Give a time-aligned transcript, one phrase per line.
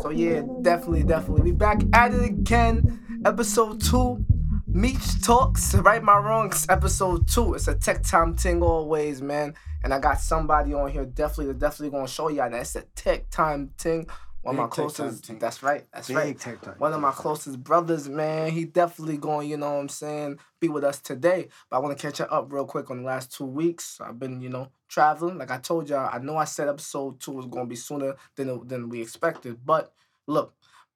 [0.00, 1.42] So yeah, definitely, definitely.
[1.42, 3.22] We back at it again.
[3.26, 4.24] Episode two.
[4.66, 7.54] Meech Talks, right my wrongs, episode two.
[7.54, 9.54] It's a tech time thing always, man.
[9.82, 13.28] And I got somebody on here definitely, definitely gonna show y'all that it's a tech
[13.30, 14.06] time thing.
[14.42, 16.40] One of my time closest—that's right, that's Big right.
[16.40, 16.58] time.
[16.78, 18.50] One of my closest brothers, man.
[18.52, 21.48] He definitely going, you know what I'm saying, be with us today.
[21.68, 24.00] But I want to catch up real quick on the last two weeks.
[24.00, 25.36] I've been, you know, traveling.
[25.36, 28.14] Like I told y'all, I know I said episode two was going to be sooner
[28.36, 29.58] than than we expected.
[29.64, 29.92] But
[30.26, 30.54] look,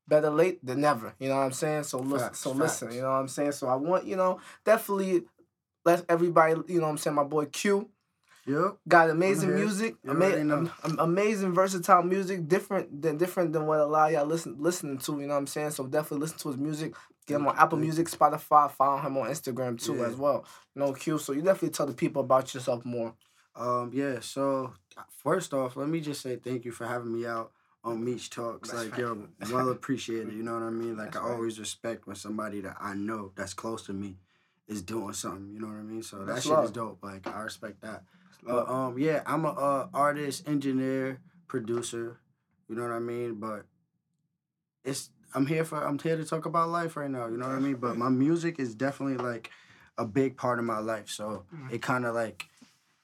[0.08, 1.14] better late than never.
[1.18, 1.84] You know what I'm saying?
[1.84, 3.52] So listen, Facts, so listen, you know what I'm saying?
[3.52, 5.24] So I want, you know, definitely
[5.84, 7.90] let everybody, you know what I'm saying, my boy Q
[8.46, 8.76] Yep.
[8.86, 13.86] got amazing music, ama- am- am- amazing versatile music, different than different than what a
[13.86, 15.12] lot of y'all listen listening to.
[15.20, 15.70] You know what I'm saying?
[15.70, 16.94] So definitely listen to his music.
[17.26, 17.78] Get him on Apple.
[17.78, 18.70] Music, Spotify.
[18.70, 20.06] Follow him on Instagram too Yeah.
[20.06, 20.44] as well.
[20.74, 21.16] You know, Q.
[21.18, 23.14] So you definitely tell the people about yourself more.
[23.56, 23.90] Um.
[23.94, 24.20] Yeah.
[24.20, 24.74] So
[25.22, 27.50] first off, let me just say thank you for having me out
[27.82, 28.70] on Meech Talks.
[28.70, 29.00] That's like right.
[29.00, 30.32] yo, well appreciated.
[30.34, 30.96] You know what I mean?
[30.98, 31.34] Like That's I right.
[31.34, 34.16] always respect when somebody that I know that's close to me
[34.68, 35.50] is doing something.
[35.52, 36.02] You know what I mean?
[36.02, 36.64] So that That's shit love.
[36.66, 36.98] is dope.
[37.02, 38.02] Like I respect that.
[38.46, 42.18] But um, yeah, I'm a uh, artist, engineer, producer.
[42.68, 43.34] You know what I mean?
[43.36, 43.66] But
[44.84, 47.26] it's I'm here for I'm here to talk about life right now.
[47.26, 47.76] You know what I mean?
[47.76, 49.50] But my music is definitely like
[49.98, 51.08] a big part of my life.
[51.08, 52.46] So it kind of like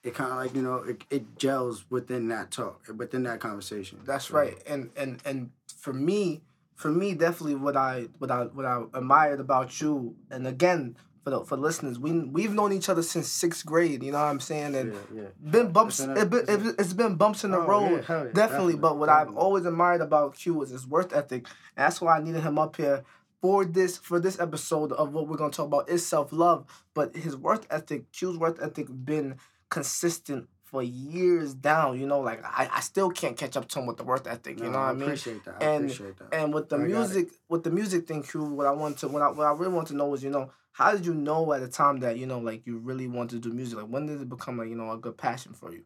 [0.03, 3.99] it kind of like you know it, it gels within that talk within that conversation.
[4.05, 4.57] That's So, right.
[4.67, 6.41] And and and for me,
[6.75, 11.29] for me, definitely what I what I what I admired about you, and again for
[11.29, 14.03] the for listeners, we we've known each other since sixth grade.
[14.03, 14.75] You know what I'm saying?
[14.75, 15.51] And Yeah, yeah.
[15.51, 15.99] been bumps.
[15.99, 18.05] It's been a- it been, it's been- it, it's been bumps in the Oh, road,
[18.09, 18.75] yeah, yeah, definitely.
[18.75, 21.47] But what I've always admired about Q was his worth ethic.
[21.75, 23.03] And that's why I needed him up here
[23.41, 26.65] for this for this episode of what we're gonna talk about is self love.
[26.93, 29.35] But his worth ethic, Q's worth ethic, been
[29.69, 31.99] consistent for years down.
[31.99, 34.57] You know, like I, I still can't catch up to him with the work ethic.
[34.59, 35.01] You No, know what I mean?
[35.03, 35.61] appreciate that.
[35.61, 36.33] I And- appreciate that.
[36.33, 39.21] And with the I music, with the music thing, Q, what I want to, what
[39.21, 41.59] I, what I really want to know is, you know, how did you know at
[41.61, 43.77] the time that you know, like, you really wanted to do music?
[43.77, 45.83] Like, when did it become like, you know, a good passion for you?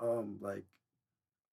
[0.00, 0.64] um like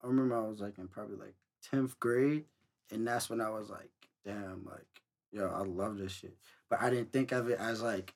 [0.03, 1.36] I remember I was like in probably like
[1.69, 2.46] tenth grade,
[2.91, 3.90] and that's when I was like,
[4.25, 4.88] damn, like
[5.31, 6.36] yo, I love this shit.
[6.69, 8.13] But I didn't think of it as like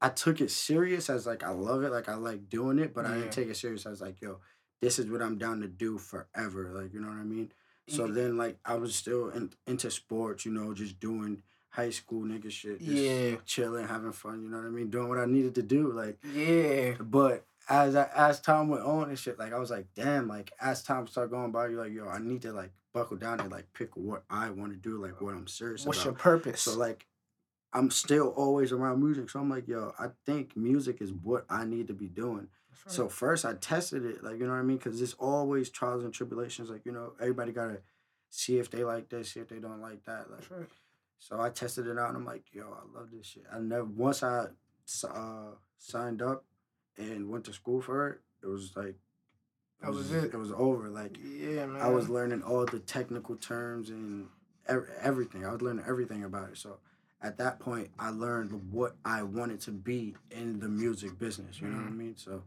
[0.00, 3.04] I took it serious as like I love it, like I like doing it, but
[3.06, 4.40] I didn't take it serious as like yo,
[4.80, 7.52] this is what I'm down to do forever, like you know what I mean.
[7.88, 8.14] So Mhm.
[8.14, 12.50] then like I was still in, into sports, you know, just doing high school nigga
[12.50, 15.54] shit, just Yeah, chilling, having fun, you know what I mean, doing what I needed
[15.56, 16.18] to do, like.
[16.24, 20.28] yeah, But as I, as time went on and shit, like I was like, damn,
[20.28, 23.38] like as time started going by, you're like, yo, I need to like buckle down
[23.40, 26.62] and like pick what I want to do, like what I'm serious what's your purpose?
[26.62, 27.06] So like,
[27.72, 31.64] I'm still always around music, so I'm like, yo, I think music is what I
[31.64, 32.48] need to be doing.
[32.84, 35.70] That's So first I tested it, like you know what I mean, because it's always
[35.70, 36.70] trials and tribulations.
[36.70, 37.80] Like you know, everybody gotta
[38.28, 40.30] see if they like this, see if they don't like that.
[40.30, 40.68] Like right.
[41.18, 43.44] so I tested it out and I'm like, yo, I love this shit.
[43.52, 44.46] I never once I
[45.08, 46.44] uh, signed up
[46.96, 48.96] and went to school for it, it was like
[49.80, 50.34] That was it.
[50.34, 50.88] It was over.
[50.88, 51.82] Like Yeah, man.
[51.82, 54.26] I was learning all the technical terms and
[54.66, 55.46] ev- everything.
[55.46, 56.58] I was learning everything about it.
[56.58, 56.78] So
[57.22, 61.60] at that point, I learned what I wanted to be in the music business.
[61.60, 61.96] You know what I Mhm.
[61.96, 62.16] mean?
[62.16, 62.42] So,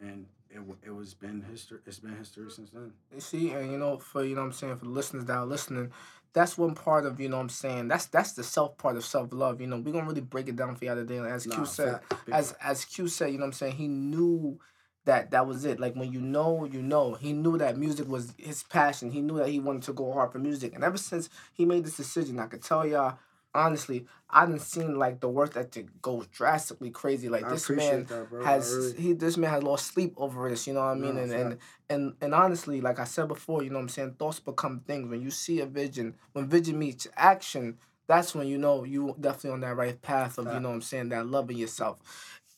[0.00, 1.78] and it it was been history.
[1.86, 2.92] It's been history since then.
[3.14, 5.36] You see, and you know, for you know what I'm saying, for the listeners that
[5.36, 5.92] are listening,
[6.34, 9.04] that's one part of, you know what I'm saying, that's that's the self part of
[9.04, 9.60] self love.
[9.60, 11.18] You know, we're gonna really break it down for y'all today.
[11.18, 12.00] As Q said,
[12.30, 14.58] as as Q said, you know what I'm saying, he knew
[15.04, 15.80] that that was it.
[15.80, 17.14] Like when you know, you know.
[17.14, 19.10] He knew that music was his passion.
[19.10, 20.74] He knew that he wanted to go hard for music.
[20.74, 23.18] And ever since he made this decision, I could tell y'all
[23.54, 27.28] honestly, I didn't seen like the work ethic go drastically crazy.
[27.28, 30.66] Like I this man that, has really- he this man has lost sleep over this,
[30.66, 31.14] you know what I mean?
[31.14, 31.58] No, and, and
[31.90, 35.08] and and honestly, like I said before, you know what I'm saying, thoughts become things.
[35.08, 39.50] When you see a vision, when vision meets action, that's when you know you definitely
[39.50, 41.98] on that right path of, you know what I'm saying, that loving yourself.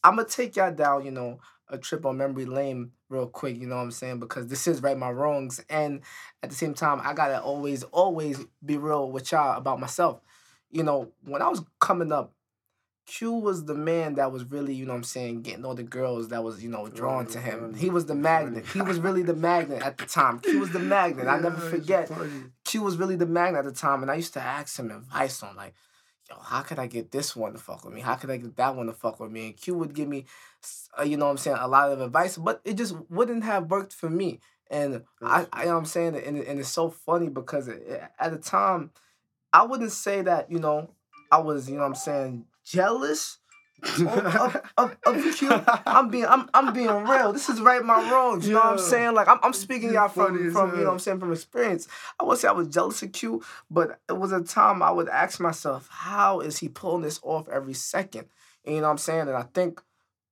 [0.03, 3.67] I'm gonna take y'all down, you know, a trip on memory lane real quick, you
[3.67, 4.21] know what I'm saying?
[4.21, 5.65] Because this is right my wrongs.
[5.71, 6.03] And
[6.43, 10.21] at the same time, I gotta always, always be real with y'all about myself.
[10.75, 12.33] You know, when I was coming up,
[13.07, 15.83] Q was the man that was really, you know what I'm saying, getting all the
[15.83, 17.75] girls that was, you know, drawn to him.
[17.75, 18.67] He was the magnet.
[18.73, 20.41] He was really the magnet at the time.
[20.41, 21.29] Q was the magnet.
[21.29, 22.09] I never forget.
[22.65, 25.43] Q was really the magnet at the time, and I used to ask him advice
[25.43, 25.75] on like,
[26.31, 28.01] yo, how could I get this one to fuck with me?
[28.01, 29.47] How could I get that one to fuck with me?
[29.49, 30.25] And Q would give me,
[30.99, 33.71] uh, you know what I'm saying, a lot of advice, but it just wouldn't have
[33.71, 34.41] worked for me.
[34.71, 37.69] And I, I you know what I'm saying, and, it- and it's so funny because
[37.69, 38.93] it, it- at the time,
[39.55, 40.91] I wouldn't say that, you know,
[41.31, 43.39] I was, you know what I'm saying, jealous,
[43.85, 45.51] of, of, of Q.
[45.87, 47.33] I'm being I'm I'm being real.
[47.33, 48.47] This is right my wrongs.
[48.47, 49.15] You know what I'm saying?
[49.15, 51.87] Like I'm, I'm speaking y'all from from you know what I'm saying from experience.
[52.19, 55.09] I would say I was jealous of Q, but it was a time I would
[55.09, 58.27] ask myself, how is he pulling this off every second?
[58.65, 59.21] And you know what I'm saying?
[59.29, 59.83] And I think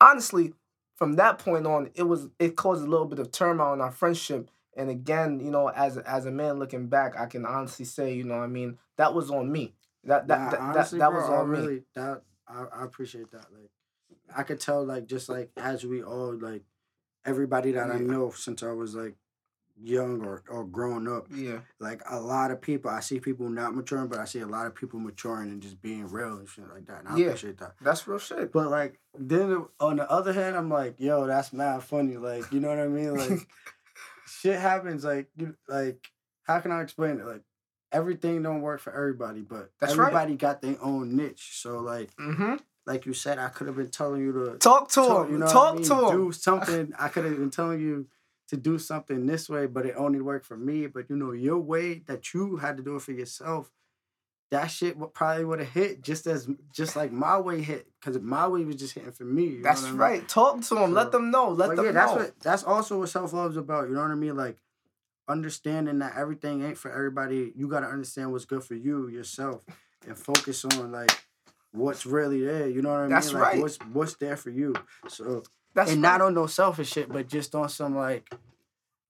[0.00, 0.54] honestly,
[0.96, 3.92] from that point on, it was it caused a little bit of turmoil in our
[3.92, 4.50] friendship.
[4.76, 8.24] And again, you know, as as a man looking back, I can honestly say, you
[8.24, 9.74] know, what I mean, that was on me.
[10.04, 11.80] That that Nah, that, honestly, that, that bro, was I on me.
[11.94, 13.46] that I, I appreciate that.
[13.52, 13.70] Like
[14.34, 16.62] I could tell like just like as we all like
[17.24, 19.14] everybody that I know since I was like
[19.80, 21.60] young or, or growing up, Yeah.
[21.78, 24.66] like a lot of people I see people not maturing, but I see a lot
[24.66, 27.00] of people maturing and just being real and shit like that.
[27.00, 27.26] And I Yeah.
[27.28, 27.74] appreciate that.
[27.80, 28.52] That's real shit.
[28.52, 32.16] But like then on the other hand, I'm like, yo, that's mad funny.
[32.16, 33.14] Like, you know what I mean?
[33.16, 33.46] Like
[34.42, 35.04] shit happens.
[35.04, 36.10] Like, you like
[36.44, 37.26] how can I explain it?
[37.26, 37.42] Like
[37.92, 40.06] everything don't work for everybody, but That's right.
[40.08, 41.50] everybody got their own niche.
[41.60, 42.56] So like, Mm-hmm.
[42.86, 45.32] like you said, I could have been telling you to Talk to talk- him.
[45.34, 45.84] you know what I Talk mean?
[45.84, 46.16] to him.
[46.26, 46.92] Do something.
[46.98, 48.06] I could have been telling you
[48.48, 50.86] to do something this way, but it only worked for me.
[50.86, 53.70] But you know, your way that you had to do it for yourself,
[54.52, 58.20] that shit would probably would have hit just as just like my way hit, because
[58.20, 59.62] my way was just hitting for me.
[59.62, 59.98] That's what I mean?
[59.98, 60.28] right.
[60.28, 60.92] Talk to him.
[60.92, 61.48] Let them know.
[61.48, 61.94] Let them yeah, know.
[61.94, 63.88] that's what that's also what self love is about.
[63.88, 64.36] You know what I mean?
[64.36, 64.58] Like
[65.26, 67.54] understanding that everything ain't for everybody.
[67.56, 69.62] You gotta understand what's good for you yourself
[70.06, 71.24] and focus on like
[71.70, 72.68] what's really there.
[72.68, 73.10] You know what I mean?
[73.10, 73.58] That's like, right.
[73.58, 74.74] What's what's there for you.
[75.08, 76.18] So that's and right.
[76.18, 78.30] not on no selfish shit, but just on some like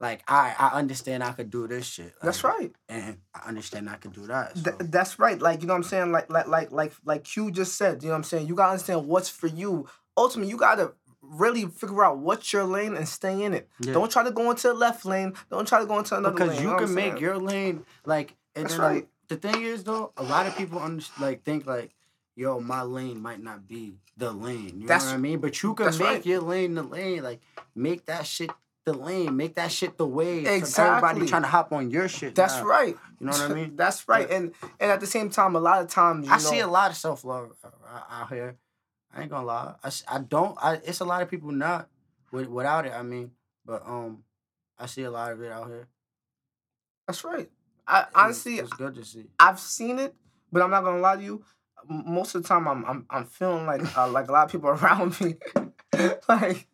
[0.03, 2.13] like I I understand I could do this shit.
[2.21, 2.73] That's right.
[2.89, 4.57] And I understand I could do that.
[4.59, 4.65] So.
[4.73, 5.41] Th- that's right.
[5.41, 6.11] Like you know what I'm saying.
[6.11, 8.03] Like like like like like Q just said.
[8.03, 8.49] You know what I'm saying.
[8.49, 9.89] You gotta understand what's for you.
[10.17, 13.69] Ultimately, you gotta really figure out what's your lane and stay in it.
[13.81, 13.93] Yeah.
[13.93, 15.35] Don't try to go into the left lane.
[15.51, 16.57] Don't try to go into another because lane.
[16.59, 19.09] Because you know can make your lane like and That's then, right.
[19.29, 21.93] the thing is though a lot of people under, like think like
[22.35, 25.63] yo my lane might not be the lane you That's- know what i mean but
[25.63, 26.27] you can make right.
[26.27, 27.41] your lane the lane like
[27.75, 28.51] make that shit
[28.85, 31.09] the lane make that shit the way Exactly.
[31.09, 32.65] everybody trying to hop on your shit That's now.
[32.65, 32.97] right.
[33.21, 34.27] you know what i mean that's right.
[34.29, 36.59] But- And and at the same time, a lot of times you i know, see
[36.61, 37.69] a lot of self-love uh,
[38.11, 38.57] out here
[39.15, 39.75] i ain't gonna lie
[40.09, 41.89] I don't I, it's a lot of people not
[42.33, 43.31] with, without it i mean
[43.65, 44.25] but um
[44.79, 45.87] i see a lot of it out here
[47.07, 47.51] That's right.
[47.87, 50.15] I honestly, it's good to see I've seen it,
[50.53, 51.45] but I'm not gonna lie to you.
[51.89, 54.71] Most of the time, I'm I'm I'm feeling like uh, like a lot of people
[54.79, 55.35] around me,
[56.29, 56.67] like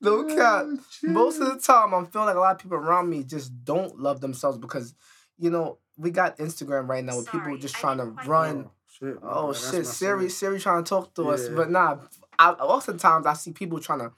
[0.00, 0.66] no oh, cap.
[1.02, 3.98] Most of the time, I'm feeling like a lot of people around me just don't
[3.98, 4.94] love themselves because,
[5.38, 8.66] you know, we got Instagram right now with people Sorry, just trying to run.
[8.66, 9.18] Oh, shit.
[9.22, 9.54] Oh bad.
[9.54, 10.28] That's shit, Siri.
[10.28, 11.98] Siri trying to talk to us, but nah.
[12.38, 14.12] I, oftentimes I see people trying to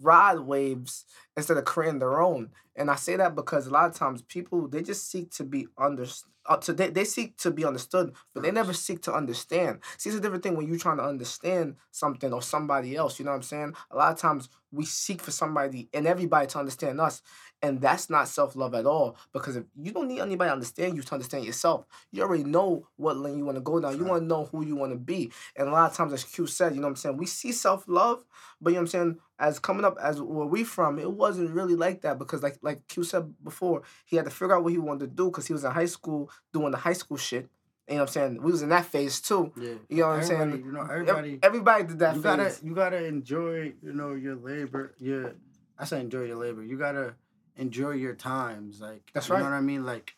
[0.00, 1.04] ride waves
[1.36, 4.66] instead of creating their own, and I say that because a lot of times people
[4.68, 6.06] they just seek to be under,
[6.46, 9.78] uh, to they, they seek to be understood, but they never seek to understand.
[9.96, 13.18] See, it's a different thing when you're trying to understand something or somebody else.
[13.18, 13.74] You know what I'm saying?
[13.90, 17.22] A lot of times we seek for somebody and everybody to understand us,
[17.62, 19.16] and that's not self love at all.
[19.32, 22.88] Because if you don't need anybody to understand you to understand yourself, you already know
[22.96, 23.96] what lane you want to go down.
[23.96, 25.32] You want to know who you want to be.
[25.56, 27.52] And a lot of times, as Q said, you know what I'm saying, we see
[27.52, 28.24] self love,
[28.60, 31.50] but you know what I'm saying, as coming up as where we from, it wasn't
[31.50, 34.72] really like that because like like Q said before, he had to figure out what
[34.72, 37.48] he wanted to do because he was in high school doing the high school shit.
[37.88, 38.42] You know what I'm saying?
[38.42, 39.52] We was in that phase too.
[39.56, 39.74] Yeah.
[39.88, 40.62] You know what I'm saying?
[40.64, 41.38] You know, everybody.
[41.42, 42.36] everybody did that you phase.
[42.36, 43.74] gotta, you gotta enjoy.
[43.82, 44.94] You know, your labor.
[44.98, 45.34] Your,
[45.78, 46.62] I say enjoy your labor.
[46.62, 47.14] You gotta
[47.56, 48.80] enjoy your times.
[48.80, 49.40] Like That's you right.
[49.40, 49.84] know what I mean.
[49.84, 50.14] Like,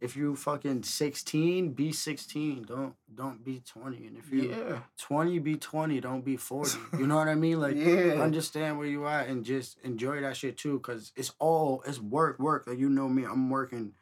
[0.00, 2.62] if you fucking sixteen, be sixteen.
[2.62, 4.06] Don't don't be twenty.
[4.06, 4.78] And if you yeah.
[4.98, 6.00] twenty, be twenty.
[6.00, 6.78] Don't be forty.
[6.98, 7.60] You know what I mean?
[7.60, 7.76] Like.
[7.76, 8.22] yeah.
[8.22, 12.38] Understand where you at and just enjoy that shit too, cause it's all it's work,
[12.38, 12.66] work.
[12.66, 13.92] Like you know me, I'm working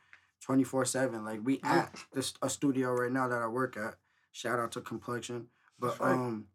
[0.41, 1.25] twenty four seven.
[1.25, 3.95] Like we at this a studio right now that I work at.
[4.33, 5.49] Shout out to Complexion,
[5.81, 6.13] but right.
[6.13, 6.47] um,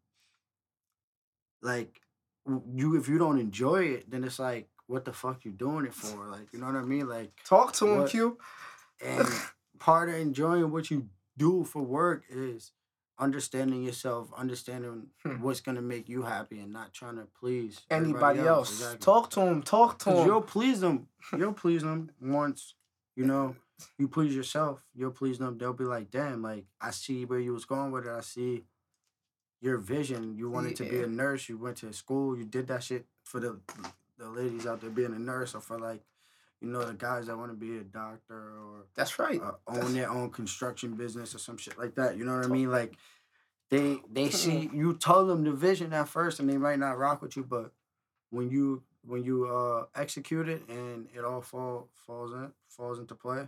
[1.62, 2.00] like
[2.76, 5.94] you if you don't enjoy it, then it's like what the fuck you doing it
[5.94, 6.28] for?
[6.28, 7.08] Like you know what I mean?
[7.08, 8.38] Like Talk to him, What- Q.
[9.04, 9.28] and
[9.80, 12.72] part of enjoying what you do for work is
[13.20, 15.42] understanding yourself, understanding Hmm.
[15.42, 18.72] what's gonna make you happy, and not trying to please Anybody everybody else.
[18.72, 19.00] Exactly.
[19.00, 19.62] Talk to them.
[19.64, 20.26] Talk to them.
[20.28, 21.08] you'll please them.
[21.38, 22.76] You'll please them once,
[23.16, 23.56] you know,
[23.98, 24.82] you please yourself.
[24.94, 25.58] You'll please them.
[25.58, 28.12] They'll be like, damn, like I see where you was going with it.
[28.12, 28.66] I see
[29.62, 30.36] your vision.
[30.36, 31.48] You wanted to be a nurse.
[31.48, 32.38] You went to school.
[32.38, 33.60] You did that shit for the
[34.18, 36.02] the ladies out there being a nurse, or for like,
[36.64, 39.40] you know, the guys that want to be a doctor or That's right.
[39.42, 42.18] uh, That's- own their own construction business or some shit like that.
[42.18, 42.72] You know what I mean?
[42.72, 42.96] Like
[43.70, 47.22] they they see you tell them the vision at first, and they might not rock
[47.22, 47.72] with you, but
[48.30, 53.14] when you when you uh execute it and it all fall falls in falls into
[53.16, 53.48] play,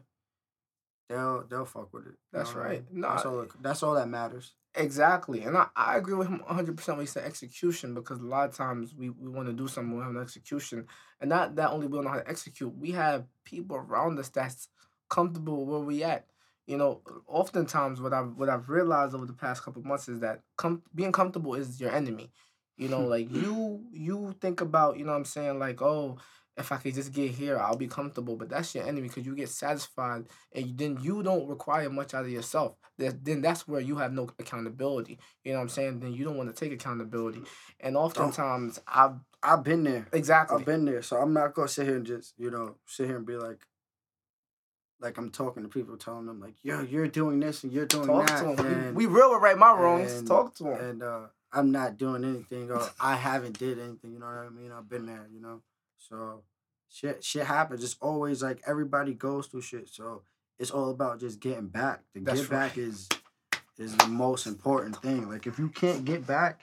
[1.09, 2.09] they'll they'll fuck with it.
[2.11, 2.91] you That's know I right.
[2.91, 3.01] mean?
[3.01, 3.37] Nah, that's all.
[3.37, 4.53] that- That's all that matters.
[4.77, 5.41] Exactly.
[5.43, 8.55] And I, I agree with him 100% when he said execution because a lot of
[8.57, 10.85] times we, we want to do something, we have an execution.
[11.21, 14.27] And not that only we don't know how to execute, we have people around us
[14.27, 14.67] that's
[15.09, 16.25] comfortable where we at.
[16.67, 20.19] You know, oftentimes what I've what I've realized over the past couple of months is
[20.21, 22.31] that com- being comfortable is your enemy.
[22.75, 26.17] You know, like you you think about, you know what I'm saying, like, oh,
[26.57, 28.35] if I could just get here, I'll be comfortable.
[28.37, 32.25] But that's your enemy because you get satisfied and then you don't require much out
[32.25, 32.75] of yourself.
[32.97, 35.19] That then that's where you have no accountability.
[35.43, 35.99] You know what I'm saying?
[35.99, 37.41] Then you don't want to take accountability.
[37.79, 40.07] And oftentimes I've I've been there.
[40.13, 43.07] exactly I've been there, so I'm not gonna sit here and just you know sit
[43.07, 43.65] here and be like,
[45.01, 48.07] like I'm talking to people, telling them like, yo, you're doing this and you're doing
[48.07, 48.73] talk that, to him.
[48.73, 50.13] and, we, we real with right my wrongs.
[50.13, 50.73] and- talk to them.
[50.79, 51.21] and uh,
[51.51, 54.13] I'm not doing anything or I haven't did anything.
[54.13, 54.71] You know what I mean?
[54.71, 55.27] I've been there.
[55.33, 55.61] You know,
[56.09, 56.41] so
[56.89, 57.83] shit shit happens.
[57.83, 59.89] It's always like everybody goes through shit.
[59.89, 60.23] So
[60.59, 62.01] it's all about just getting back.
[62.13, 63.09] The That's get back is
[63.77, 65.29] is the most important thing.
[65.29, 66.61] Like if you can't get back,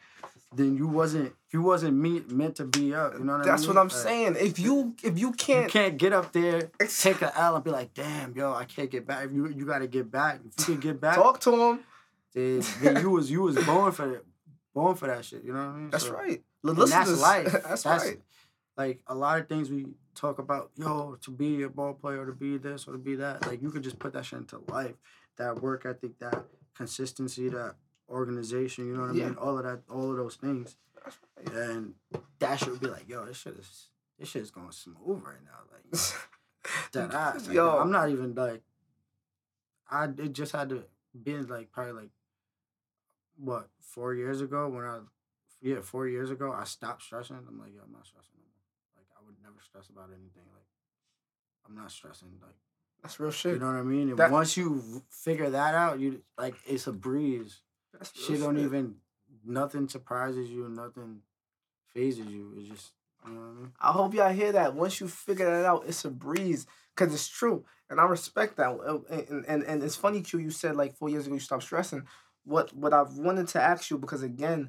[0.54, 3.12] then you wasn't you wasn't me, meant to be up.
[3.18, 3.56] You know what That's I mean?
[3.56, 4.36] That's what I'm Like, saying.
[4.38, 7.70] If you if you You can't, can't get up there, take an L, and be
[7.70, 10.40] like, "Damn, yo, I can't get back." If you you got to get back.
[10.46, 11.80] If you can get back, talk to him,
[12.34, 14.24] then, then you was you was born for it,
[14.72, 15.44] born for that shit.
[15.44, 15.90] You know what I mean?
[15.90, 16.42] that's So- right.
[16.64, 17.52] and Listen that's to- life.
[17.68, 18.20] That's, That's- right.
[18.76, 22.32] Like a lot of things we talk about, yo, to be a ball player, to
[22.32, 23.46] be this or to be that.
[23.46, 24.94] Like you could just put that shit into life.
[25.36, 27.74] That work ethic, that consistency, that
[28.08, 28.86] organization.
[28.86, 29.24] You know what I Yeah.
[29.28, 29.36] mean?
[29.36, 30.76] All of that, all of those things,
[31.54, 31.94] and
[32.38, 33.88] that shit would be like, yo, this shit is
[34.18, 35.60] this shit is going smooth right now.
[35.72, 36.00] Like
[36.92, 37.14] that.
[37.14, 37.46] ass.
[37.46, 37.78] Like, Yo.
[37.78, 38.62] I'm not even like.
[39.90, 40.84] I it just had to
[41.20, 42.10] been like probably like
[43.36, 45.00] what four years ago when I
[45.60, 47.36] yeah four years ago I stopped stressing.
[47.36, 48.96] I'm like yo I'm not stressing no more.
[48.96, 50.44] Like I would never stress about anything.
[50.52, 50.66] Like
[51.68, 52.28] I'm not stressing.
[52.40, 52.54] Like
[53.02, 53.54] That's real shit.
[53.54, 54.10] you know what I mean.
[54.10, 57.60] And That- once you figure that out, you like it's a breeze.
[57.92, 58.96] That's real Shit don't even
[59.44, 60.68] nothing surprises you.
[60.68, 61.22] Nothing
[61.92, 62.54] phases you.
[62.56, 62.92] It's just
[63.26, 63.72] you know what I mean.
[63.80, 64.74] I hope y'all hear that.
[64.74, 66.66] Once you figure that out, it's a breeze.
[66.94, 68.68] Cause it's true, and I respect that.
[68.68, 70.40] Uh, And and, and it's funny, Q.
[70.40, 72.06] You said like four years ago you stopped stressing.
[72.44, 74.68] What what I've wanted to ask you because again,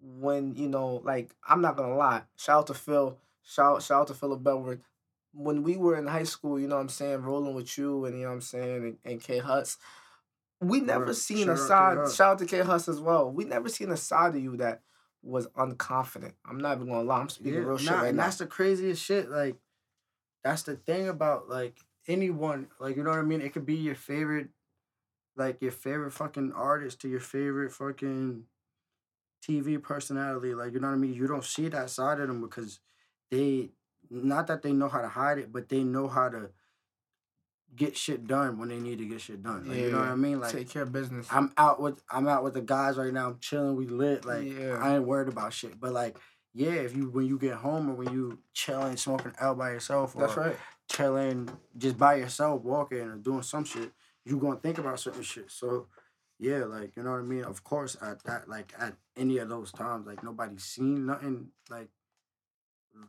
[0.00, 2.22] when you know, like I'm not gonna lie.
[2.36, 3.16] Shout out to Phil.
[3.44, 4.80] Shout shout out to Philip Belwood.
[5.34, 8.16] When we were in high school, you know what I'm saying, rolling with you and
[8.16, 9.78] you know what I'm saying, and, and K Huts,
[10.60, 11.16] we never Right.
[11.16, 12.14] seen Shout a side.
[12.14, 13.30] Shout out to K Huts as well.
[13.30, 14.82] We never seen a side of you that
[15.22, 16.34] was unconfident.
[16.44, 17.20] I'm not even gonna lie.
[17.20, 18.24] I'm speaking real shit right and now.
[18.24, 19.30] that's the craziest shit.
[19.30, 19.56] Like,
[20.44, 22.68] that's the thing about like anyone.
[22.78, 23.40] Like, you know what I mean?
[23.40, 24.48] It could be your favorite,
[25.36, 28.44] like your favorite fucking artist to your favorite fucking
[29.46, 30.54] TV personality.
[30.54, 31.14] Like, you know what I mean?
[31.14, 32.80] You don't see that side of them because
[33.32, 33.70] they,
[34.10, 36.50] not that they know how to hide it, but they know how to
[37.74, 39.66] get shit done when they need to get shit done.
[39.66, 40.40] Like, you know what I mean?
[40.40, 41.26] Like, take care of business.
[41.30, 43.28] I'm out with I'm out with the guys right now.
[43.28, 43.76] I'm chilling.
[43.76, 44.24] We lit.
[44.24, 44.78] Like Yeah.
[44.80, 45.80] I ain't worried about shit.
[45.80, 46.18] But like,
[46.52, 50.14] yeah, if you when you get home or when you chilling, smoking out by yourself,
[50.14, 50.56] or That's right.
[50.90, 51.48] chilling
[51.78, 53.90] just by yourself, walking or doing some shit,
[54.26, 55.50] you gonna think about certain shit.
[55.50, 55.86] So
[56.38, 57.44] yeah, like you know what I mean.
[57.44, 61.88] Of course, at that like at any of those times, like nobody's seen nothing like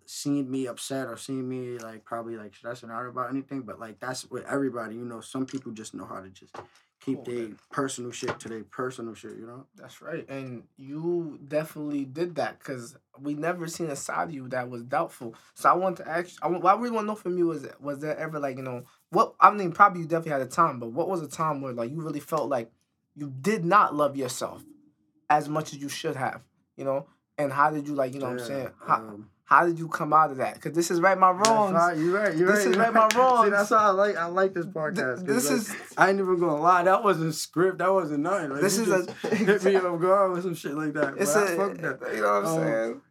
[0.05, 3.61] seen me upset or seen me like probably like stressing out about anything.
[3.61, 5.21] But like that's with everybody, you know.
[5.21, 6.55] Some people just know how to just
[7.03, 9.65] keep Hold their personal shit to their personal shit, you know.
[9.75, 10.27] That's right.
[10.29, 14.83] And you definitely did that because we never seen a side of you that was
[14.83, 15.35] doubtful.
[15.53, 16.37] So I want to ask.
[16.41, 18.57] I want, what I really want to know from you is was there ever like
[18.57, 19.71] you know what I mean?
[19.71, 22.19] Probably you definitely had a time, but what was a time where like you really
[22.19, 22.71] felt like
[23.15, 24.63] you did not love yourself
[25.29, 26.41] as much as you should have,
[26.75, 27.07] you know?
[27.37, 28.69] And how did you like you know what I'm saying?
[28.85, 30.55] How, um, how did you come out of that?
[30.55, 31.73] Because this is right my wrongs.
[31.73, 32.35] right, You're right.
[32.35, 32.71] You're This right.
[32.71, 33.43] is right my wrongs.
[33.45, 34.17] See, that's why I like.
[34.17, 35.25] I like this podcast.
[35.25, 36.83] this like, is I ain't even gonna lie.
[36.83, 37.77] That wasn't script.
[37.77, 38.49] That wasn't nothing.
[38.51, 41.15] Like, this is a hit me off guard with some shit like that.
[41.17, 42.15] it's but a fuck that.
[42.15, 43.01] you know what I'm Um, saying?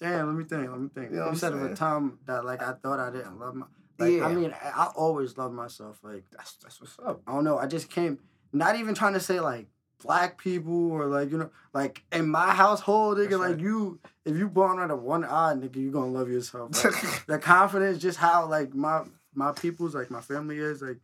[0.00, 0.70] Damn, let me think.
[0.70, 1.10] Let me think.
[1.10, 3.54] You know what You said of a time that like I thought I didn't love
[3.54, 3.66] my.
[3.98, 4.26] Like Yeah.
[4.26, 5.98] I mean, I, I always love myself.
[6.02, 7.20] Like That's that's what's up.
[7.26, 7.58] I don't know.
[7.58, 8.18] I just came.
[8.52, 9.66] Not even trying to say like
[10.02, 13.30] black people or like you know like in my household, nigga.
[13.30, 13.60] That's Like right.
[13.60, 16.84] you, if you born out of one eye, nigga, you gonna love yourself.
[16.84, 19.02] Like, the confidence, just how like my
[19.34, 20.98] my people's like my family is like.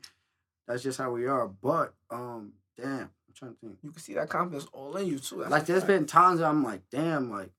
[0.67, 1.47] That's just how we are.
[1.47, 3.77] But um, damn, I'm trying to think.
[3.83, 5.41] You can see that confidence all in you too.
[5.41, 5.89] That's like there's fact.
[5.89, 7.51] been times I'm like, damn, like,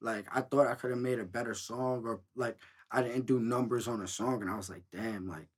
[0.00, 2.56] like I thought I could have made a better song, or like
[2.88, 5.48] I didn't do numbers on a song, and I was like, damn, like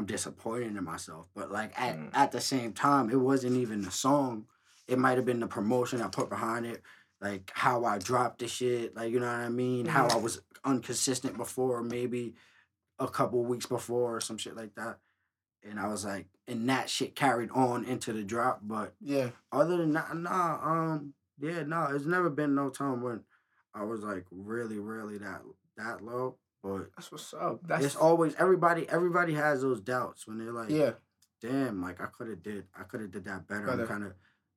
[0.00, 1.26] I'm disappointed in myself.
[1.34, 2.10] But like at Mm.
[2.14, 4.46] at the same time, it wasn't even the song.
[4.88, 6.82] It might have been the promotion I put behind it,
[7.20, 10.40] like how I dropped the shit, like you know what I mean, how I was
[10.66, 12.34] inconsistent before, maybe
[12.98, 14.98] a couple weeks before or some shit like that.
[15.62, 18.60] and I was like, and that shit carried on into the drop.
[18.62, 19.28] But Yeah.
[19.52, 23.24] other than that, nah, um, yeah, no, it's never been no time when
[23.74, 25.42] I was like really, really that
[25.76, 26.38] that low.
[26.62, 27.60] But That's what's up.
[27.66, 28.86] That's it's always everybody.
[28.88, 30.92] Everybody has those doubts when they're like, yeah.
[31.40, 33.66] damn, like I could have did, I could have did that better.
[33.66, 33.82] Better.
[33.82, 34.12] I'm kind of,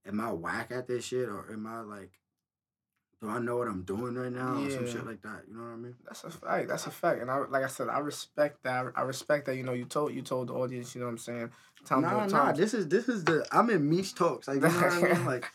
[0.06, 2.12] am I whack at this shit or am I like,
[3.24, 5.44] do I know what I'm doing right now or some shit like that?
[5.48, 5.96] You know what I mean?
[6.06, 6.68] That's a fact.
[6.68, 7.22] That's a fact.
[7.22, 8.88] And I like I said, I respect that.
[8.98, 9.56] I respect that.
[9.56, 10.94] You know, you told you told the audience.
[10.94, 11.52] You know what I'm saying?
[11.86, 12.52] Time nah, nah.
[12.52, 14.50] This is this is the I'm in Meech talks.
[14.50, 15.26] Like you know what I mean?
[15.26, 15.46] Like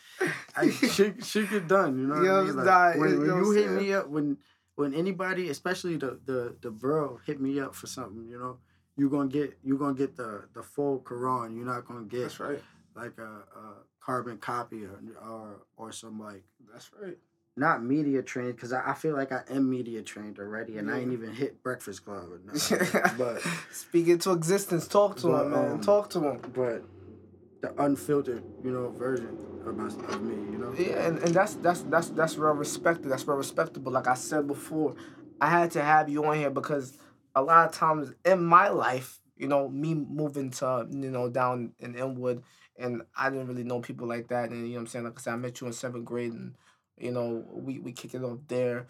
[0.55, 1.99] I shit shit get done.
[1.99, 2.55] You know what I mean?
[2.55, 4.37] Like, when when you hit me up when
[4.79, 8.57] when anybody, especially the the the bro, hit me up for something, you know,
[8.95, 11.55] you gonna get you gonna get the the full Quran.
[11.55, 12.61] You're not gonna get That's right.
[12.95, 13.23] like a,
[13.59, 17.17] a carbon copy or or or some like That's right.
[17.57, 20.99] not media trained because I, I feel like I am media trained already and I
[20.99, 23.01] ain't even hit Breakfast Club or nothing.
[23.17, 23.41] but
[23.73, 24.87] speak into existence.
[24.87, 25.71] Talk to But, him, man.
[25.73, 26.39] um, Talk to him.
[26.53, 26.83] but
[27.61, 30.73] the unfiltered, you know, version of my of me, you know.
[30.77, 33.09] Yeah, and, and that's that's that's that's real respected.
[33.11, 33.91] That's real respectable.
[33.91, 34.95] Like I said before,
[35.41, 36.97] I had to have you on here because
[37.35, 41.73] a lot of times in my life, you know, me moving to you know down
[41.79, 42.43] in Inwood,
[42.77, 44.49] and I didn't really know people like that.
[44.49, 46.33] And you know what I'm saying, like I said, I met you in seventh grade,
[46.33, 46.55] and
[46.97, 48.87] you know we we kick it off there.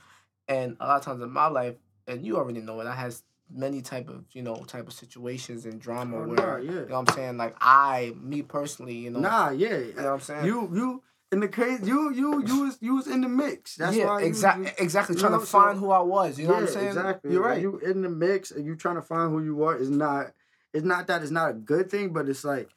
[0.47, 1.75] And a lot of times in my life,
[2.07, 5.65] and you already know it, I has many type of you know type of situations
[5.65, 6.71] and drama Oh, where nah, yeah.
[6.71, 7.37] you know what I'm saying.
[7.37, 9.77] Like I, me personally, you know, Nah, yeah.
[9.77, 10.45] you know what I'm saying.
[10.45, 13.75] You you in the crazy you you you was you was in the mix.
[13.75, 15.15] That's yeah, why you- exactly, you, exactly.
[15.15, 16.37] you Trying know, to so- find who I was.
[16.39, 16.87] You know what I'm saying?
[16.89, 17.31] Exactly.
[17.33, 17.61] You're right.
[17.61, 20.31] You in the mix and you trying to find who you are is not
[20.73, 22.69] it's not that it's not a good thing, but it's like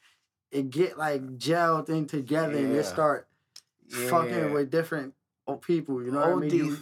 [0.51, 2.79] it get like gel thing together and Yeah.
[2.79, 3.27] it start
[3.89, 4.07] Yeah.
[4.09, 5.13] fucking with different
[5.61, 6.03] people.
[6.03, 6.51] You know what I mean?
[6.55, 6.77] You-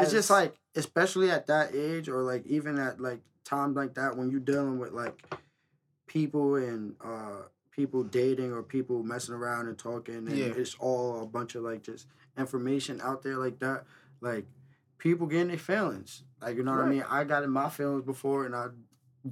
[0.00, 4.16] it's just like especially at that age or like even at like times like that
[4.16, 5.22] when you're dealing with like
[6.06, 10.52] people and uh people dating or people messing around and talking and Yeah.
[10.56, 12.06] it's all a bunch of like just
[12.38, 13.84] information out there like that
[14.20, 14.46] like
[14.98, 18.04] people getting their feelings like you know what i mean i got in my feelings
[18.04, 18.68] before and i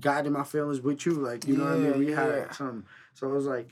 [0.01, 2.41] got in my feelings with you like you know what i mean we yeah.
[2.47, 3.69] had some so it was like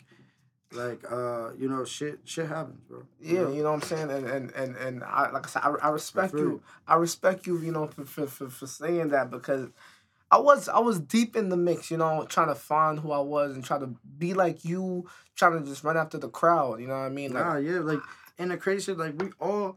[0.73, 3.53] like uh you know shit shit happens bro You Yeah, know?
[3.53, 5.89] you know what I'm saying, and and and, and I like I said, I, I
[5.91, 6.39] respect you.
[6.39, 6.63] you.
[6.87, 9.69] I respect you, you know, for, for for for saying that because
[10.31, 13.19] I was I was deep in the mix, you know, trying to find who I
[13.19, 16.81] was and try to be like you, trying to just run after the crowd.
[16.81, 17.33] You know what I mean?
[17.33, 18.01] Like, nah, yeah, like
[18.39, 19.77] and the crazy shit, like we all,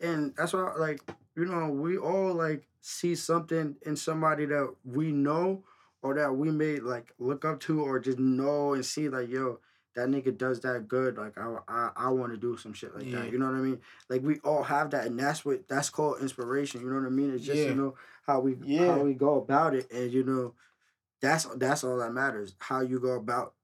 [0.00, 1.00] and that's why, like
[1.36, 5.64] you know, we all like see something in somebody that we know
[6.02, 9.58] or that we may like look up to or just know and see like yo.
[9.96, 11.16] That nigga does that good.
[11.18, 13.20] Like I, I, I want to do some shit like Yeah.
[13.20, 13.32] that.
[13.32, 13.80] You know what I mean?
[14.08, 16.80] Like we all have that, and that's what that's called inspiration.
[16.80, 17.34] You know what I mean?
[17.34, 17.70] It's just Yeah.
[17.70, 17.94] you know
[18.26, 18.86] how we Yeah.
[18.86, 20.54] how we go about it, and you know,
[21.20, 22.54] that's that's all that matters.
[22.58, 23.54] How you go about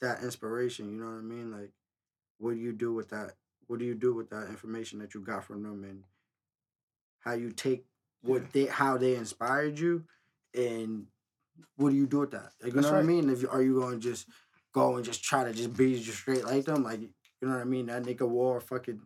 [0.00, 0.90] that inspiration.
[0.92, 1.50] You know what I mean?
[1.50, 1.72] Like,
[2.38, 3.36] what do you do with that?
[3.66, 6.04] What do you do with that information that you got from them, and
[7.20, 7.86] how you take
[8.22, 10.04] what they how they inspired you,
[10.54, 11.06] and
[11.76, 12.52] what do you do with that?
[12.62, 13.30] Like, you That's know what I mean?
[13.30, 14.28] If you, are you going to just
[14.72, 17.08] go and just try to just be just straight like them, like you
[17.42, 17.86] know what I mean?
[17.86, 19.00] That nigga wore a fucking.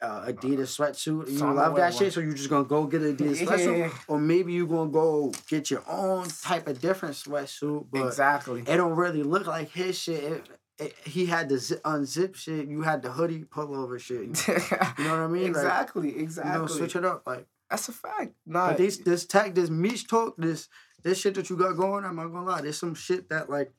[0.00, 1.28] Uh, Adidas sweatsuit.
[1.28, 1.98] You So love that one.
[1.98, 3.90] shit, so you're just gonna go get an Adidas sweatsuit, Yeah.
[4.08, 8.60] or maybe you're gonna go get your own type of different sweatsuit, but exactly.
[8.60, 10.22] it don't really look like his shit.
[10.22, 12.68] It, it, he had the zip, unzip shit.
[12.68, 14.46] You had the hoodie pullover shit.
[14.98, 15.42] You, know what I mean?
[15.52, 16.60] Like, exactly, you exactly.
[16.60, 17.24] know, switch it up.
[17.26, 18.34] Like, That's a fact.
[18.46, 20.68] Nah, but this this tech, this Meech talk, this
[21.02, 22.04] this shit that you got going.
[22.04, 22.60] I'm not gonna lie.
[22.60, 23.72] There's some shit that like.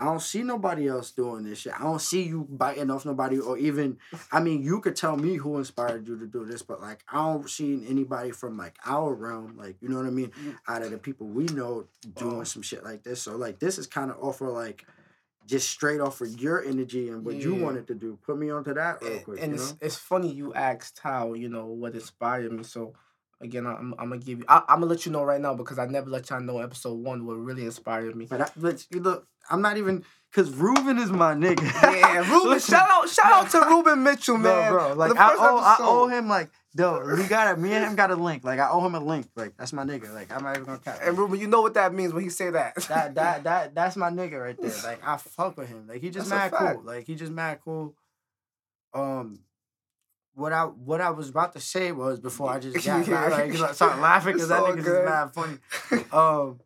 [0.00, 1.78] I don't see nobody else doing this shit.
[1.78, 3.98] I don't see you biting off nobody, or even.
[4.32, 7.16] I mean, you could tell me who inspired you to do this, but like, I
[7.16, 10.56] don't see anybody from like our realm, like you know what I mean, Mm.
[10.66, 11.86] out of the people we know
[12.16, 12.44] doing Oh.
[12.44, 13.20] some shit like this.
[13.22, 14.86] So like, this is kind of off of like,
[15.46, 18.18] just straight off of your energy and what you wanted to do.
[18.24, 19.42] Put me onto that real quick.
[19.42, 19.78] and it's know?
[19.82, 22.62] it's funny you asked how you know what inspired me.
[22.62, 22.94] So
[23.40, 24.44] again, I'm I'm gonna give you.
[24.48, 26.98] I, I'm gonna let you know right now because I never let y'all know episode
[26.98, 28.26] one what really inspired me.
[28.26, 31.62] But I, but you look, I'm not even because Ruben is my nigga.
[31.82, 32.58] Yeah, Ruben.
[32.60, 34.72] Shout out, shout out to Ruben Mitchell, No, man.
[34.72, 34.92] bro.
[34.94, 37.96] Like the I owe, I owe him like, dude, we got to Me and him
[37.96, 38.44] got a link.
[38.44, 39.26] Like I owe him a link.
[39.34, 40.12] Like that's my nigga.
[40.14, 41.00] Like I'm not even gonna cap.
[41.02, 42.76] And Ruben, you know what that means when he say that.
[42.88, 44.70] that that that that's my nigga right there.
[44.84, 45.86] Like I fuck with him.
[45.88, 46.82] Like he just That's mad cool.
[46.84, 47.94] Like he just mad cool.
[48.92, 49.40] Um,
[50.40, 53.28] what I what I was about to say was before I just got Yeah.
[53.28, 55.04] like, like, started laughing because that nigga's good.
[55.04, 55.58] mad funny.
[56.12, 56.60] Um,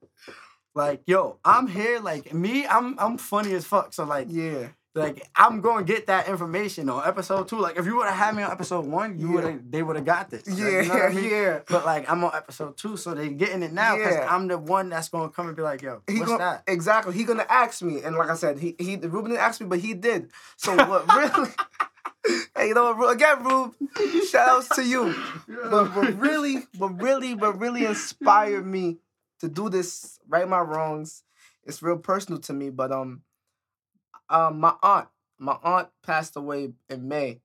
[0.74, 2.00] like yo, I'm here.
[2.00, 3.92] Like me, I'm I'm funny as fuck.
[3.92, 7.60] So like yeah, like I'm going to get that information on episode two.
[7.60, 9.34] Like if you would have had me on episode one, you Yeah.
[9.34, 10.48] would have they would have got this.
[10.48, 11.30] Like, Yeah, you know what I mean?
[11.30, 11.60] yeah.
[11.68, 14.26] But like I'm on episode two, so they getting it now because Yeah.
[14.34, 16.64] I'm the one that's gonna come and be like, yo, He what's gon- that?
[16.66, 17.14] Exactly.
[17.14, 19.78] He gonna ask me, and like I said, he he Ruben didn't ask me, but
[19.78, 20.30] he did.
[20.56, 21.50] So what really?
[22.56, 23.14] hey, you know what?
[23.14, 23.74] Again, Rube,
[24.28, 25.14] shout outs to you.
[25.46, 28.98] But what really, what really, what really inspired me
[29.40, 31.22] to do this, right my wrongs,
[31.64, 32.70] it's real personal to me.
[32.70, 33.22] But um,
[34.28, 35.08] um, my aunt,
[35.38, 37.40] my aunt passed away in May.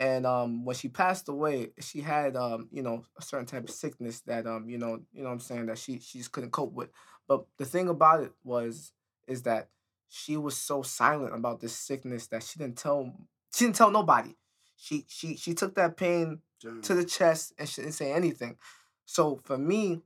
[0.00, 3.70] And um, when she passed away, she had um, you know, a certain type of
[3.70, 6.52] sickness that um, you know, you know what I'm saying, that she she just couldn't
[6.52, 6.90] cope with.
[7.26, 8.92] But the thing about it was
[9.26, 9.68] is that
[10.08, 13.12] she was so silent about this sickness that she didn't tell
[13.58, 14.36] she didn't tell nobody.
[14.76, 16.40] She she she took that pain
[16.82, 18.56] to the chest and she didn't say anything.
[19.04, 20.02] So for me,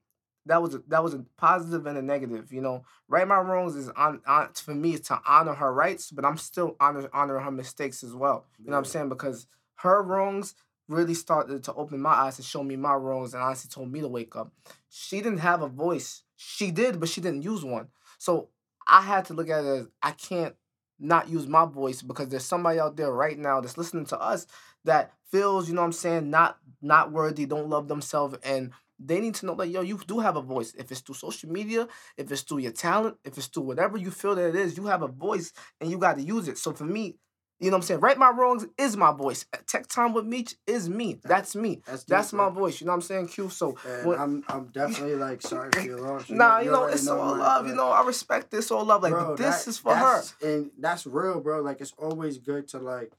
[0.46, 2.50] that was a, that was a positive and a negative.
[2.52, 6.24] You know, right my wrongs is on, on for me to honor her rights, but
[6.24, 8.46] I'm still honor honoring her mistakes as well.
[8.58, 9.08] You know what I'm saying?
[9.10, 10.54] Because her wrongs
[10.88, 14.00] really started to open my eyes and show me my wrongs and honestly told me
[14.00, 14.50] to wake up.
[14.88, 16.22] She didn't have a voice.
[16.36, 17.88] She did, but she didn't use one.
[18.18, 18.48] So
[18.86, 20.54] I had to look at it as I can't
[21.02, 24.46] not use my voice because there's somebody out there right now that's listening to us
[24.84, 28.70] that feels, you know what I'm saying, not not worthy, don't love themselves and
[29.04, 30.74] they need to know that yo, you do have a voice.
[30.78, 34.10] If it's through social media, if it's through your talent, if it's through whatever you
[34.10, 36.58] feel that it is, you have a voice and you got to use it.
[36.58, 37.16] So for me,
[37.60, 38.00] you know what I'm saying?
[38.00, 39.46] Right my wrongs is my voice.
[39.68, 41.20] Tech time with Meech is me.
[41.22, 41.80] That's me.
[41.86, 42.80] That's, That's my voice.
[42.80, 43.28] You know what I'm saying?
[43.28, 43.50] Q.
[43.50, 46.28] So when- I'm I'm definitely like sorry for your loss.
[46.28, 47.66] nah, you know, it's all love.
[47.68, 49.02] You know, I respect this all love.
[49.02, 50.22] Like Bro, this that- is for her.
[50.42, 51.60] and that's real, bro.
[51.62, 53.12] Like it's always good to like,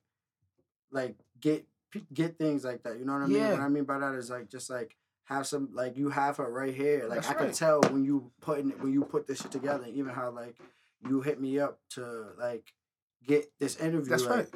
[0.91, 1.65] like get
[2.13, 2.99] get things like that.
[2.99, 3.37] You know what I mean?
[3.37, 3.51] Yeah.
[3.51, 6.51] What I mean by that is like just like have some like you have her
[6.51, 7.05] right here.
[7.07, 9.85] Like That's I can tell when you putting when you put this shit together.
[9.87, 10.57] Even how like
[11.07, 12.73] you hit me up to like
[13.25, 14.09] get this interview.
[14.09, 14.47] That's like, right.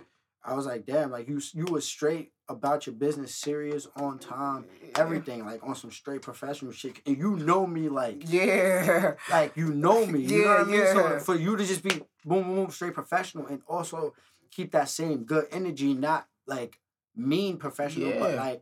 [0.44, 4.66] I was like, damn, like you you were straight about your business, serious, on time,
[4.96, 7.02] everything, like on some straight professional shit.
[7.06, 9.16] And you know me like Yeah.
[9.30, 10.22] like you know me.
[10.22, 10.76] You know what I mean?
[10.76, 10.94] yeah.
[10.94, 14.14] So for you to just be boom, boom, boom, straight professional and also
[14.52, 16.80] keep that same good energy, not like
[17.16, 18.62] mean professional, but like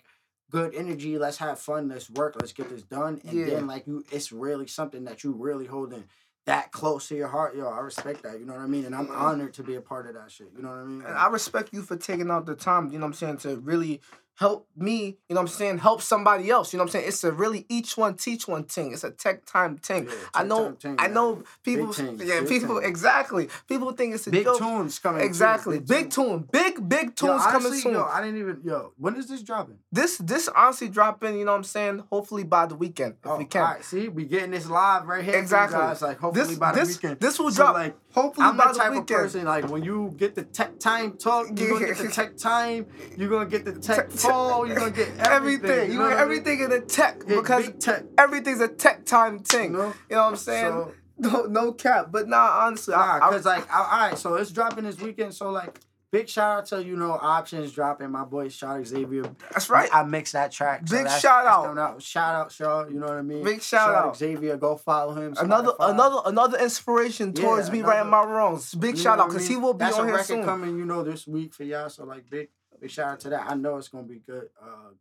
[0.50, 1.18] good energy.
[1.20, 1.90] Let's have fun.
[1.90, 2.36] Let's work.
[2.40, 3.22] Let's get this done.
[3.28, 3.46] And Yeah.
[3.46, 6.06] then like you, it's really something that you really holding
[6.46, 7.56] that close to your heart.
[7.56, 8.40] Yo, I respect that.
[8.40, 8.86] You know what I mean?
[8.86, 10.52] And I'm honored to be a part of that shit.
[10.56, 11.02] You know what I mean?
[11.02, 13.58] And I respect you for taking out the time, you know what I'm saying, to
[13.58, 14.02] really
[14.36, 16.74] help me, you know what I'm saying, help somebody else.
[16.74, 17.08] You know what I'm saying?
[17.08, 18.92] It's a really each one teach one thing.
[18.94, 20.06] It's a tech time thing.
[20.08, 21.94] Yeah, I know thing, I know people
[22.24, 23.50] yeah, big people exactly.
[23.68, 24.58] People think it's a Big joke.
[24.60, 25.22] tunes coming.
[25.22, 25.26] too.
[25.28, 25.80] Exactly.
[25.80, 26.16] Big tunes.
[26.16, 26.50] tune.
[26.52, 27.94] Big, big Yo, tunes coming honestly, soon.
[27.94, 28.62] Yo, I didn't even.
[28.64, 29.78] Yo, when is this dropping?
[29.92, 33.16] this this honestly dropping, you know what I'm saying, hopefully by the weekend.
[33.24, 33.62] If Oh, we can.
[33.62, 35.36] All right, see, we getting this live right here.
[35.36, 35.78] Exactly.
[35.80, 37.20] Guys, like hopefully This by the this weekend.
[37.20, 39.10] this will So, drop like, hopefully I'm by the the type weekend.
[39.12, 42.36] of person like when you get the tech time talk, you're gonna get the tech
[42.38, 42.86] time.
[43.18, 44.68] You're gonna get the tech Fall.
[44.68, 45.26] You're gonna get everything.
[45.70, 45.92] everything.
[45.92, 46.40] You know know, what I mean?
[46.40, 48.04] everything in the tech because tech.
[48.18, 49.74] everything's a tech time You thing.
[49.74, 49.94] know.
[50.10, 50.66] You know what I'm saying?
[50.72, 52.08] So, no, no cap.
[52.12, 55.34] But nah, honestly, nah, I, cause like, I- all right, so it's dropping this weekend.
[55.34, 55.80] So like,
[56.12, 58.12] big shout out to you know options dropping.
[58.12, 59.24] My boy Shaw Xavier.
[59.52, 59.90] that's right.
[59.94, 60.82] I mixed that track.
[60.86, 61.78] so Big that's- shout that's out.
[61.78, 62.02] out.
[62.02, 62.86] Shout out, Shaw.
[62.88, 63.44] You know what I mean?
[63.46, 64.18] Big shout Shout out.
[64.18, 64.58] Xavier.
[64.58, 65.36] Go follow him.
[65.38, 65.90] another Spotify.
[65.92, 68.74] another another inspiration Yeah, towards me another- righting my wrongs.
[68.76, 69.58] Big shout out I because mean?
[69.60, 70.44] he will be That's on a here record soon.
[70.44, 71.90] coming, you know, this week for y'all.
[71.90, 73.50] So like big, big shout out to that.
[73.50, 74.50] I know it's gonna be good.
[74.62, 74.92] Uh,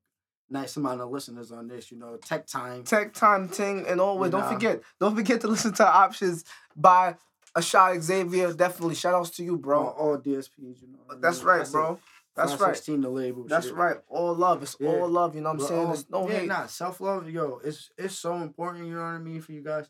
[0.51, 1.91] nice amount of listeners on this.
[1.91, 2.85] You know, tech time.
[2.85, 6.45] Tech time ting and always You don't forget don't forget to listen to options
[6.77, 7.17] by
[7.55, 8.53] a shot Xavier.
[8.53, 9.89] Definitely shout outs to you, bro.
[9.89, 10.83] all DSPs.
[10.83, 11.17] You know.
[11.21, 11.47] That's mean?
[11.49, 11.99] right, bro.
[12.37, 12.75] That's right.
[12.75, 13.45] 16 the label.
[13.45, 13.77] That's shit.
[13.77, 13.97] right.
[14.09, 14.63] All love.
[14.63, 14.89] It's Yeah.
[14.91, 15.37] all love.
[15.37, 15.87] You know what I'm saying?
[15.87, 16.49] um, no yeah, hate.
[16.49, 18.87] nah, self love, yo, it's it's so important.
[18.87, 19.89] You know what I mean for you guys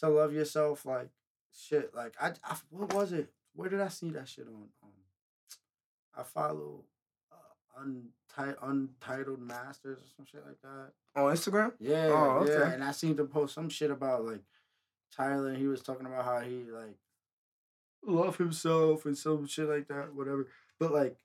[0.00, 0.84] to love yourself.
[0.84, 1.10] Like
[1.56, 1.94] shit.
[1.94, 3.30] Like I, I what was it?
[3.54, 4.68] Where did I see that shit on?
[4.82, 4.90] Um,
[6.16, 6.84] I follow
[7.80, 10.92] unti- untitled masters or some shit like that.
[11.20, 11.72] On Instagram?
[11.78, 12.70] Yeah, Oh, yeah.
[12.72, 14.40] And I seen them post some shit about like
[15.16, 15.48] Tyler.
[15.48, 16.96] and He was talking about how he like
[18.06, 20.46] love himself and some shit like that, whatever.
[20.78, 21.16] But like,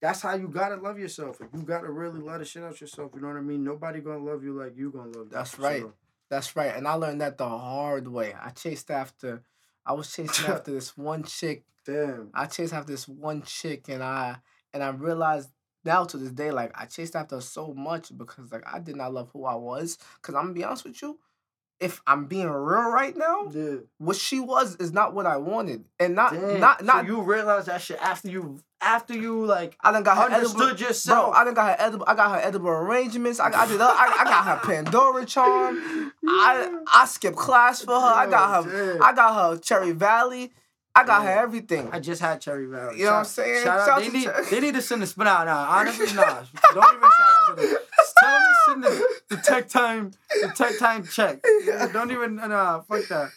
[0.00, 1.38] that's how you gotta love yourself.
[1.54, 3.12] You gotta really let the shit out yourself.
[3.14, 3.64] You know what I mean?
[3.64, 5.30] Nobody gonna love you like you gonna love.
[5.30, 5.84] That's right.
[6.30, 6.74] That's right.
[6.74, 8.34] And I learned that the hard way.
[8.40, 9.42] I chased after
[9.86, 11.64] I was chasing after this one chick.
[11.86, 12.30] damn.
[12.34, 14.36] I chased after this one chick and I
[14.72, 15.50] and I realized
[15.84, 19.12] now to this day, like I chased after so much because like I did not
[19.12, 19.98] love who I was.
[20.22, 21.18] Cause I'm gonna be honest with you,
[21.80, 23.76] if I'm being real right now, Yeah.
[23.98, 25.84] what she was is not what I wanted.
[25.98, 26.60] And not Damn.
[26.60, 30.16] not So not you realize that shit after you after you like I done got
[30.18, 30.36] her edible.
[30.62, 31.34] understood Bro, yourself.
[31.34, 32.04] I done got her edible.
[32.06, 33.40] I got her edible arrangements.
[33.40, 33.80] I, I did.
[33.80, 33.86] I,
[34.20, 36.12] I got her Pandora charm.
[36.26, 38.06] I I skipped class for her.
[38.06, 38.98] I got her.
[39.02, 40.52] I got her Cherry Valley.
[40.96, 41.34] I got Yeah.
[41.34, 41.88] her everything.
[41.92, 42.98] I just had Cherry Valley.
[42.98, 43.64] You know what I'm saying?
[43.64, 43.98] Shout out.
[44.00, 45.16] They, to need, Cherry- they need to send us.
[45.16, 45.66] Nah, nah.
[45.78, 46.42] Honestly, nah.
[46.72, 47.76] Don't even shout out to them.
[48.18, 51.44] Tell them to send the, the tech time, the tech time check.
[51.64, 52.80] Yeah, Don't even nah.
[52.82, 53.30] Fuck that.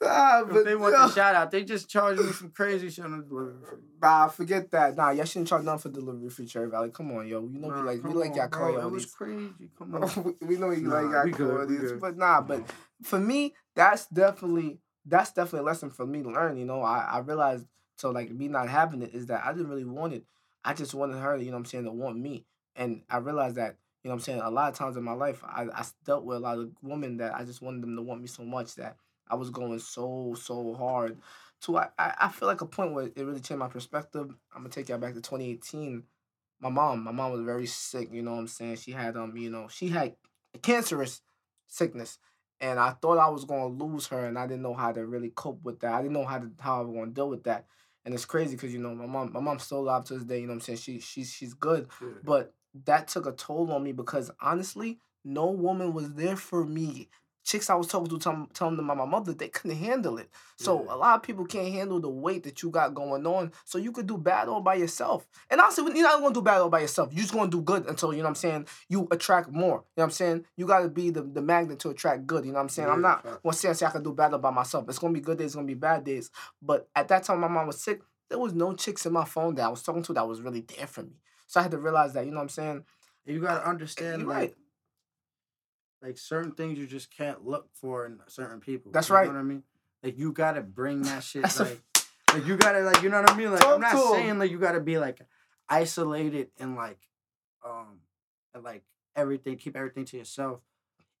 [0.00, 2.90] Nah, If but they want yo, the shout out, they just charge me some crazy
[2.90, 3.54] shit on the delivery.
[4.02, 4.96] Nah, forget that.
[4.96, 6.90] Nah, y'all shouldn't charge nothing for delivery free Cherry Valley.
[6.90, 7.42] Come on, yo.
[7.46, 9.70] You know Nah, we like we come like on, y'all bro, It was crazy.
[9.78, 10.34] Come on.
[10.42, 11.92] we know you Nah, like y'all we good, call we these.
[11.92, 12.00] good.
[12.00, 12.62] But nah, but
[13.02, 16.56] for me, that's definitely that's definitely a lesson for me to learn.
[16.56, 19.68] You know, I I realized so like me not having it is that I didn't
[19.68, 20.24] really want it.
[20.64, 22.44] I just wanted her, you know I'm saying, to want me.
[22.76, 25.42] And I realized that, you know I'm saying, a lot of times in my life
[25.44, 28.20] I, I dealt with a lot of women that I just wanted them to want
[28.20, 28.96] me so much that
[29.28, 31.18] I was going so, so hard
[31.62, 34.34] to I, I feel like a point where it really changed my perspective.
[34.54, 36.02] I'm gonna take y'all back to 2018.
[36.60, 38.76] My mom, my mom was very sick, you know what I'm saying?
[38.76, 40.14] She had um, you know, she had
[40.54, 41.20] a cancerous
[41.68, 42.18] sickness.
[42.60, 45.30] And I thought I was gonna lose her and I didn't know how to really
[45.30, 45.92] cope with that.
[45.92, 47.66] I didn't know how to how I was gonna deal with that.
[48.04, 50.40] And it's crazy because you know my mom my mom's still alive to this day,
[50.40, 50.78] you know what I'm saying?
[50.78, 51.88] She she's she's good.
[52.22, 52.54] But
[52.86, 57.08] that took a toll on me because honestly, no woman was there for me.
[57.44, 60.30] Chicks I was talking to tell, telling them about my mother, they couldn't handle it.
[60.56, 60.94] So Yeah.
[60.94, 63.52] a lot of people can't handle the weight that you got going on.
[63.66, 65.26] So you could do bad all by yourself.
[65.50, 67.10] And honestly, you're not gonna do bad all by yourself.
[67.12, 68.66] You're just gonna do good until you know what I'm saying.
[68.88, 69.60] You attract more.
[69.60, 70.44] You know what I'm saying.
[70.56, 72.46] You gotta be the, the magnet to attract good.
[72.46, 72.88] You know what I'm saying.
[72.88, 74.88] I'm not gonna say, say I can do bad all by myself.
[74.88, 75.46] It's gonna be good days.
[75.48, 76.30] It's gonna be bad days.
[76.62, 78.00] But at that time, my mom was sick.
[78.30, 80.62] There was no chicks in my phone that I was talking to that was really
[80.62, 81.20] there for me.
[81.46, 82.24] So I had to realize that.
[82.24, 82.84] You know what I'm saying.
[83.26, 84.54] You gotta understand, like, right.
[86.04, 88.92] Like certain things you just can't look for in certain people.
[88.92, 89.22] That's right.
[89.22, 89.34] you right.
[89.34, 89.62] know what I mean?
[90.02, 91.42] Like you gotta bring that shit.
[91.42, 91.80] That's a- like,
[92.34, 93.50] like you gotta like you know what I mean?
[93.50, 95.20] Like Talk I'm not saying like you gotta be like
[95.68, 96.98] isolated and like
[97.64, 98.00] um
[98.54, 98.82] and like
[99.16, 100.60] everything, keep everything to yourself.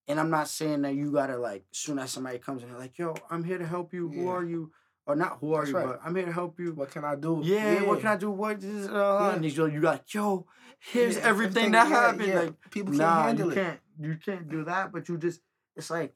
[0.06, 3.14] And I'm not saying that you gotta like soon as somebody comes in, like, yo,
[3.30, 4.08] I'm here to help you.
[4.10, 4.70] Who are you?
[5.06, 5.86] Or not who are That's you, right.
[5.86, 6.72] but I'm here to help you.
[6.72, 7.40] What can I do?
[7.44, 8.30] Yeah, what can I do?
[8.30, 9.34] What is uh, Yeah.
[9.34, 9.44] and
[9.74, 10.46] you got yo,
[10.78, 12.26] here's Yeah, everything everything- that yeah, happened.
[12.28, 12.40] yeah.
[12.40, 13.54] Like People can't nah, handle it.
[13.54, 15.40] can't you can't do that, but you just
[15.76, 16.14] it's like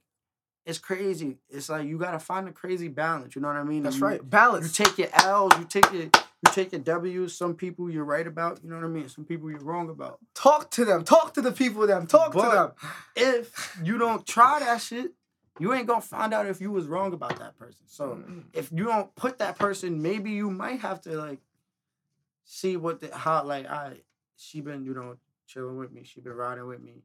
[0.67, 1.39] it's crazy.
[1.49, 3.35] It's like you gotta find a crazy balance.
[3.35, 3.83] You know what I mean?
[3.85, 4.21] That's You- right.
[4.23, 7.37] You take your L's, you take your you take your W's.
[7.37, 8.61] Some people you're right about.
[8.63, 9.09] You know what I mean?
[9.09, 10.19] Some people you're wrong about.
[10.35, 11.05] Talk to them.
[11.05, 11.87] Talk to the people.
[11.87, 12.07] Them.
[12.07, 12.73] Talk to them.
[13.17, 15.13] If you don't try that shit,
[15.59, 17.85] you ain't gonna find out if you was wrong about that person.
[17.87, 21.41] So if you don't put that person, maybe you might have to like
[22.45, 23.95] see what the how like I
[24.37, 26.05] she been you know chilling with me.
[26.05, 27.03] She been riding with me.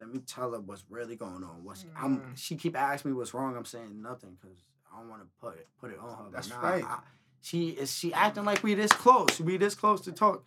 [0.00, 1.64] Let me tell her what's really going on.
[1.64, 2.36] What's I'm Mm.
[2.36, 3.56] she keep asking me what's wrong.
[3.56, 4.58] I'm saying nothing because
[4.92, 6.30] I don't want to put it put it on her.
[6.30, 6.84] That's nah, right.
[6.84, 7.00] I-
[7.40, 9.40] she is she acting like we this close.
[9.40, 10.44] We this close to talk.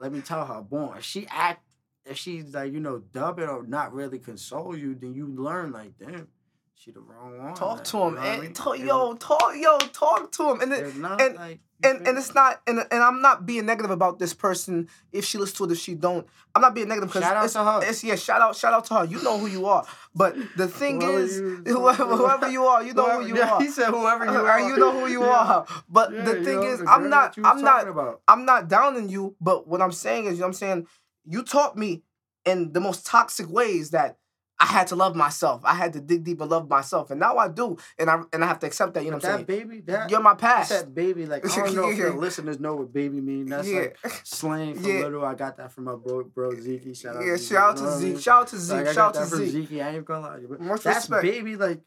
[0.00, 1.62] Let me tell her, boy, if she act
[2.04, 5.72] if she's like, you know, dub it or not really console you, then you learn
[5.72, 6.28] like, damn,
[6.76, 7.54] she the wrong one.
[7.54, 8.14] Talk like, to you him.
[8.14, 8.52] know what I And mean?
[8.52, 10.60] talk, yo, talk, yo, talk to him.
[10.60, 13.66] And it, it's not and- like and and it's not and, and I'm not being
[13.66, 16.88] negative about this person if she listens to it if she don't I'm not being
[16.88, 17.80] negative because Shout out it's, to her.
[17.82, 19.84] it's yeah shout out shout out to her you know who you are
[20.14, 23.36] but the thing Whoever is you- whoever, whoever you are you know Whoever- who you
[23.36, 24.60] yeah, are He said whoever you are.
[24.60, 25.30] you know who you Yeah.
[25.30, 28.20] are but Yeah, the thing is the I'm not that you was I'm not about.
[28.28, 30.86] I'm not downing you but what I'm saying is you know what I'm saying
[31.26, 32.02] you taught me
[32.46, 34.16] in the most toxic ways that
[34.64, 37.36] I had to love myself I had to dig deep and love myself and now
[37.36, 39.46] I do and I and I have to accept that you know what I'm that
[39.48, 42.58] saying baby, that you're my past said baby, like I don't know if your listeners
[42.58, 43.46] know what baby mean.
[43.46, 45.00] That's yeah like slang for Yeah.
[45.04, 45.24] little.
[45.24, 46.96] I got that from my bro, bro Zeke.
[46.96, 49.46] Shout out yeah Zeke, shout out to Zeke shout out to Zeke shout out to
[49.46, 49.72] Zeke.
[49.82, 50.40] I ain't gonna lie.
[50.40, 51.22] to Much that's respect.
[51.22, 51.80] baby, like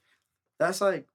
[0.59, 1.07] that's like.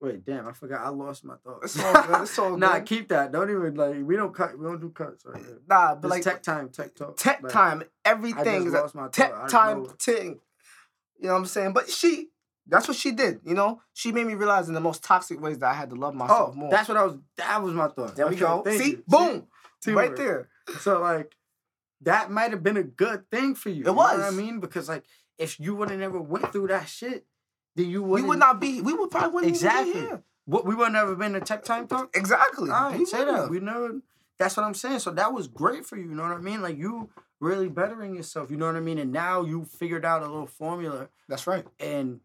[0.00, 0.46] Wait, damn!
[0.46, 0.80] I forgot.
[0.80, 1.60] I lost my thought.
[1.64, 2.22] It's all good.
[2.22, 2.86] It's all nah, good.
[2.86, 3.32] keep that.
[3.32, 3.96] Don't even like.
[4.04, 4.56] We don't cut.
[4.56, 5.58] We don't do cuts right here.
[5.68, 7.16] Nah, but But like tech time, tech talk.
[7.16, 9.48] tech Like, time, everything is lost my tech thought.
[9.48, 10.38] Time thing.
[11.20, 11.72] You know what I'm saying?
[11.72, 12.28] But she,
[12.68, 13.40] that's what she did.
[13.44, 15.96] You know, she made me realize in the most toxic ways that I had to
[15.96, 16.70] love myself Oh, more.
[16.70, 17.16] that's what I was.
[17.36, 18.14] That was my thought.
[18.14, 18.62] there we go.
[18.68, 19.04] See, you.
[19.08, 19.48] boom,
[19.82, 20.08] Teamwork.
[20.10, 20.48] right there.
[20.78, 21.34] So like,
[22.02, 23.82] that might have been a good thing for you.
[23.84, 24.12] It was.
[24.12, 25.02] you know what I mean, because like,
[25.38, 27.26] if you would have never went through that shit,
[27.78, 28.28] then you We wouldn't.
[28.28, 28.80] would not be.
[28.82, 29.92] We would probably wouldn't Exactly.
[29.94, 30.22] be here.
[30.44, 32.10] What we would never been to tech time talk.
[32.14, 32.64] Exactly.
[32.64, 33.48] We right, say that.
[33.50, 34.00] We never.
[34.38, 35.00] That's what I'm saying.
[35.00, 36.04] So that was great for you.
[36.08, 36.62] You know what I mean?
[36.62, 37.10] Like you
[37.40, 38.50] really bettering yourself.
[38.50, 38.98] You know what I mean?
[38.98, 41.64] And now you figured out a little formula That's right.
[41.78, 42.20] and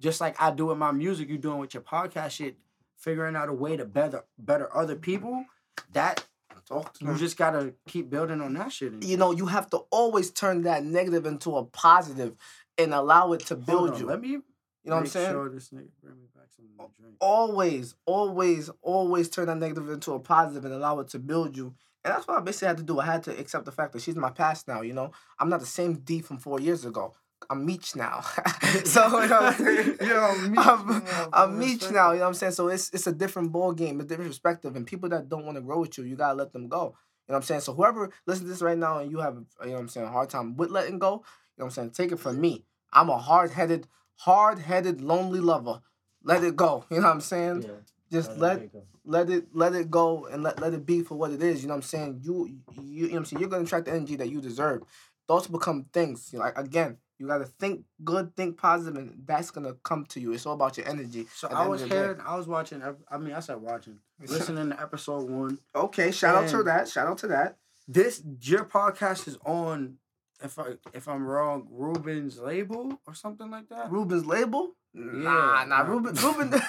[0.00, 2.56] just like I do with my music, you doing with your podcast shit,
[2.98, 5.44] figuring out a way to better better other people.
[5.92, 6.24] That
[6.68, 7.18] Talk to you me.
[7.18, 8.92] just gotta keep building on that shit.
[9.02, 12.34] You know, you have to always turn that negative into a positive
[12.78, 14.06] and allow it to build on, you.
[14.06, 14.38] Let me.
[14.84, 15.30] You know what I'm saying?
[15.30, 16.62] Sure this nigga bring me back to
[17.00, 17.16] drink.
[17.20, 21.74] always, always, always turn that negative into a positive and allow it to build you.
[22.04, 22.98] And that's what I basically had to do.
[22.98, 25.12] I had to accept the fact that she's my past now, you know?
[25.38, 27.14] I'm not the same D from four years ago.
[27.50, 28.20] I'm Meech now.
[28.84, 29.98] so you know what I'm saying?
[30.00, 31.58] I'm Meech I'm, now, I'm.
[31.58, 32.52] Meech now, you know what I'm saying?
[32.52, 34.76] So it's it's a different ball game, a different perspective.
[34.76, 36.94] And people that don't want to grow with you, you gotta let them go.
[37.28, 37.60] You know what I'm saying?
[37.62, 40.06] So whoever listens to this right now and you have you know what I'm saying,
[40.06, 41.22] a hard time with letting go, you know
[41.56, 41.90] what I'm saying?
[41.90, 42.64] Take it from me.
[42.92, 43.86] I'm a hard headed,
[44.24, 45.80] hard headed, lonely lover.
[46.22, 46.84] Let it go.
[46.90, 47.62] You know what I'm saying?
[47.62, 47.68] Yeah.
[48.10, 48.70] Just let
[49.04, 51.62] let it let it go and let, let it be for what it is.
[51.62, 52.20] You know what I'm saying?
[52.22, 53.40] You you, you know what I'm saying?
[53.40, 54.82] You're gonna attract the energy that you deserve.
[55.26, 56.30] Thoughts become things.
[56.32, 60.20] You know, like again, you gotta think good, think positive, and that's gonna come to
[60.20, 60.32] you.
[60.32, 61.26] It's all about your energy.
[61.34, 62.82] So I was of hearing, I was watching.
[63.10, 65.58] I mean, I said watching, listening to episode one.
[65.74, 66.88] Okay, shout out to that.
[66.88, 67.56] Shout out to that.
[67.88, 69.98] This your podcast is on.
[70.44, 73.90] If I if I'm wrong, Ruben's label or something like that.
[73.90, 74.72] Ruben's label?
[74.94, 75.80] Nah, Yeah, nah.
[75.82, 76.50] Ruben, Ruben,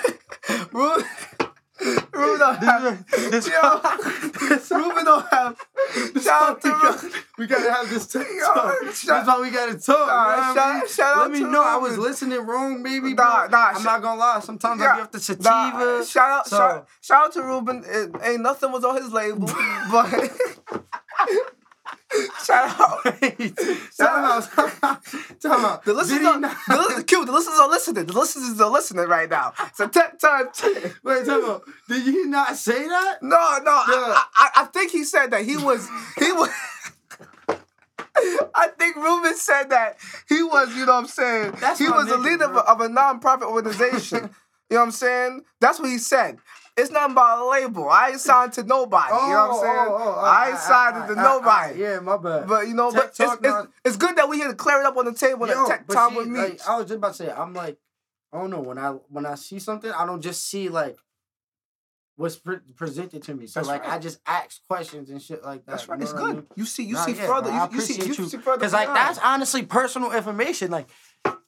[0.71, 1.05] Ruben,
[2.13, 3.05] Ruben don't have.
[3.09, 3.81] This- Yo,
[4.77, 5.57] Ruben don't have.
[6.21, 7.12] Shout out to Ruben.
[7.38, 8.25] we gotta have this talk.
[8.27, 10.07] Yo, That's why we gotta talk.
[10.07, 10.81] Nah, you know what I mean?
[10.81, 11.63] shout, shout out Let me to know.
[11.63, 13.13] I was listening wrong, baby.
[13.13, 13.57] Nah, bro.
[13.59, 14.39] nah, I'm sh- not gonna lie.
[14.39, 15.49] Sometimes I Yeah, be off the sativa.
[15.49, 17.83] Nah, shout out, So- shout, shout out to Ruben.
[17.86, 19.49] It, ain't nothing was on his label,
[19.91, 20.31] but
[22.53, 23.03] shout out.
[23.97, 25.03] Time out.
[25.41, 25.85] Time out.
[25.85, 28.05] The listeners, are, not- the, listen- Q, the listeners are listening.
[28.05, 29.53] The listeners are listening right now.
[29.75, 30.47] So tech time.
[31.03, 31.63] Wait, time out.
[31.87, 33.21] Did you not say that?
[33.21, 34.23] No, no, I.
[34.35, 35.87] I, I, think he said that he was
[36.17, 36.49] he was.
[38.55, 39.97] I think Ruben said that
[40.29, 41.55] he was, you know what I'm saying?
[41.59, 42.59] That's he was a leader bro.
[42.59, 44.29] of a, of a non-profit organization.
[44.69, 45.41] you know what I'm saying?
[45.59, 46.37] That's what he said.
[46.75, 47.88] It's nothing about a label.
[47.88, 49.13] I ain't signed to nobody.
[49.13, 49.88] you know what I'm oh, oh, saying?
[49.89, 51.79] oh, oh I ain't signed to I- I- nobody.
[51.79, 52.47] Yeah, my bad.
[52.47, 54.86] But you know, Tech but it's, it's, it's good that we here to clear it
[54.86, 56.39] up on the table Yo, and tech time see, with me.
[56.39, 57.77] like, I was just about to say, I'm like,
[58.31, 60.97] I don't know when I when I see something, I don't just see like
[62.15, 63.47] what's pre- presented to me.
[63.47, 63.93] So That's like, right.
[63.93, 65.71] I just ask questions and shit like that.
[65.71, 65.99] That's right.
[65.99, 66.36] you know It's what I good.
[66.36, 66.47] mean?
[66.56, 67.49] You see, you Nah, see yeah, further.
[67.52, 68.62] bro, you, you see, you see further.
[68.62, 70.71] Cause like that's honestly personal information.
[70.71, 70.88] Like,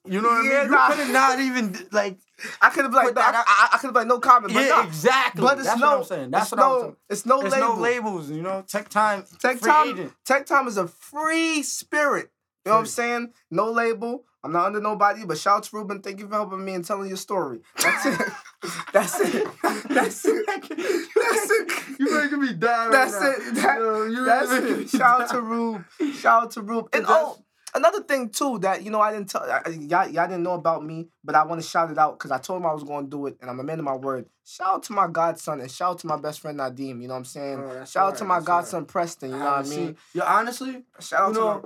[0.08, 0.71] you know what Yeah, I mean?
[0.71, 0.88] nah.
[0.88, 2.17] You could have not even like.
[2.62, 4.69] I could have like, that I, I, I could have like no comment, but yeah,
[4.69, 4.84] nah.
[4.86, 5.41] exactly.
[5.41, 6.32] But it's that's no, what I'm saying.
[6.32, 6.95] That's what no, I'm saying.
[7.10, 7.75] it's no There's label.
[7.75, 8.63] no labels, you know.
[8.67, 10.13] Tech time, Tech free time, agent.
[10.25, 12.30] Tech Time is a free spirit.
[12.65, 13.34] You know what I'm saying?
[13.51, 14.25] No label.
[14.43, 16.01] I'm not under nobody, but shout out to Ruben.
[16.01, 17.62] Thank you for helping me and telling your story.
[17.82, 18.21] That's it.
[18.93, 19.47] That's it.
[19.89, 20.45] That's it.
[20.47, 21.99] That's it.
[21.99, 23.32] You making me die right That's now.
[23.32, 23.56] it.
[23.56, 24.89] That- Yo, you That's it.
[24.89, 25.86] Shout out to Rube.
[26.15, 26.89] Shout out to Rube.
[26.93, 27.38] And oh,
[27.73, 30.84] another thing too that you know I didn't tell I- y'all, y'all didn't know about
[30.86, 33.06] me, but I want to shout it out because I told him I was going
[33.06, 34.25] to do it, and I'm a man of my word.
[34.45, 37.01] Shout out to my godson and shout out to my best friend Nadim.
[37.01, 37.60] You know what I'm saying?
[37.60, 38.56] Oh, shout out to my that's right.
[38.62, 39.32] godson Preston.
[39.32, 39.97] You know what I mean?
[40.13, 41.62] Yo, honestly, Shout out you to know, my,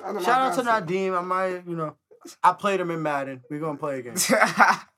[0.00, 0.86] shout out to, shout out to godson.
[0.88, 1.18] Nadim.
[1.18, 1.96] I might, you know,
[2.42, 3.42] I played him in Madden.
[3.50, 4.16] We gonna play again.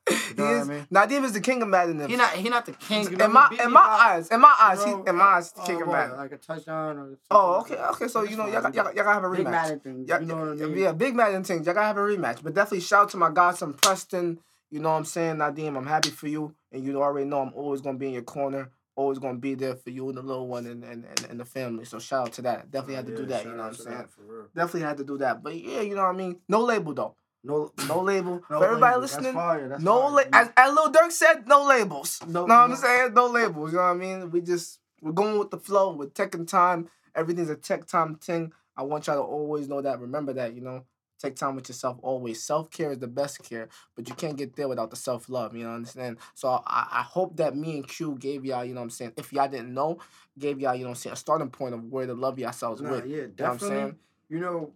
[0.07, 0.87] he know what I mean?
[0.91, 2.07] Nadim is the king of Madden.
[2.07, 3.03] He not, he not the king.
[3.09, 5.61] You know, in my in my eyes, in my eyes, he in my eyes, the
[5.61, 6.17] king oh, of Madden.
[6.17, 7.17] Like a touchdown or.
[7.31, 8.07] Oh, okay, okay.
[8.07, 9.51] So you know, y'all, got- y'all, y'all gotta have a Big rematch.
[9.51, 10.05] Madden thing.
[10.07, 10.77] Yeah, you know what I mean?
[10.77, 11.65] yeah, big Madden things.
[11.65, 12.43] Y'all gotta have a rematch.
[12.43, 14.39] But definitely shout out to my godson Preston.
[14.69, 15.77] You know what I'm saying, Nadim.
[15.77, 18.71] I'm happy for you, and you already know I'm always gonna be in your corner.
[18.97, 21.45] Always gonna be there for you and the little one and and, and, and the
[21.45, 21.85] family.
[21.85, 22.71] So shout out to that.
[22.71, 23.45] Definitely had to do that.
[23.45, 23.97] You know what I'm saying?
[23.97, 24.47] that, for real.
[24.55, 25.43] Definitely had to do that.
[25.43, 26.37] But yeah, you know what I mean.
[26.49, 27.15] No label though.
[27.43, 28.41] No, No label.
[28.49, 29.01] no for everybody label.
[29.01, 30.29] That's listening, fire, that's no, la- fire.
[30.33, 32.19] as, as Lil Durk said, no labels.
[32.27, 32.75] No- know what I'm no.
[32.75, 33.13] saying?
[33.13, 33.71] No labels.
[33.71, 34.31] You know what I mean?
[34.31, 35.93] We just we're going with the flow.
[35.95, 36.89] We're taking time.
[37.15, 38.51] Everything's a tech time thing.
[38.75, 39.99] I want y'all to always know that.
[40.01, 40.55] Remember that.
[40.55, 40.85] You know,
[41.19, 42.43] take time with yourself always.
[42.43, 45.55] Self care is the best care, but you can't get there without the self love.
[45.55, 46.17] You know, understand?
[46.35, 48.63] So I, I hope that me and Q gave y'all.
[48.65, 49.13] You know what I'm saying?
[49.17, 49.99] If y'all didn't know,
[50.37, 50.73] gave y'all.
[50.75, 51.13] You know what I'm saying?
[51.13, 53.05] A starting point of where to love yourselves Nah, with.
[53.05, 53.77] yeah, You know what I'm definitely.
[53.77, 53.95] saying?
[54.29, 54.71] You know,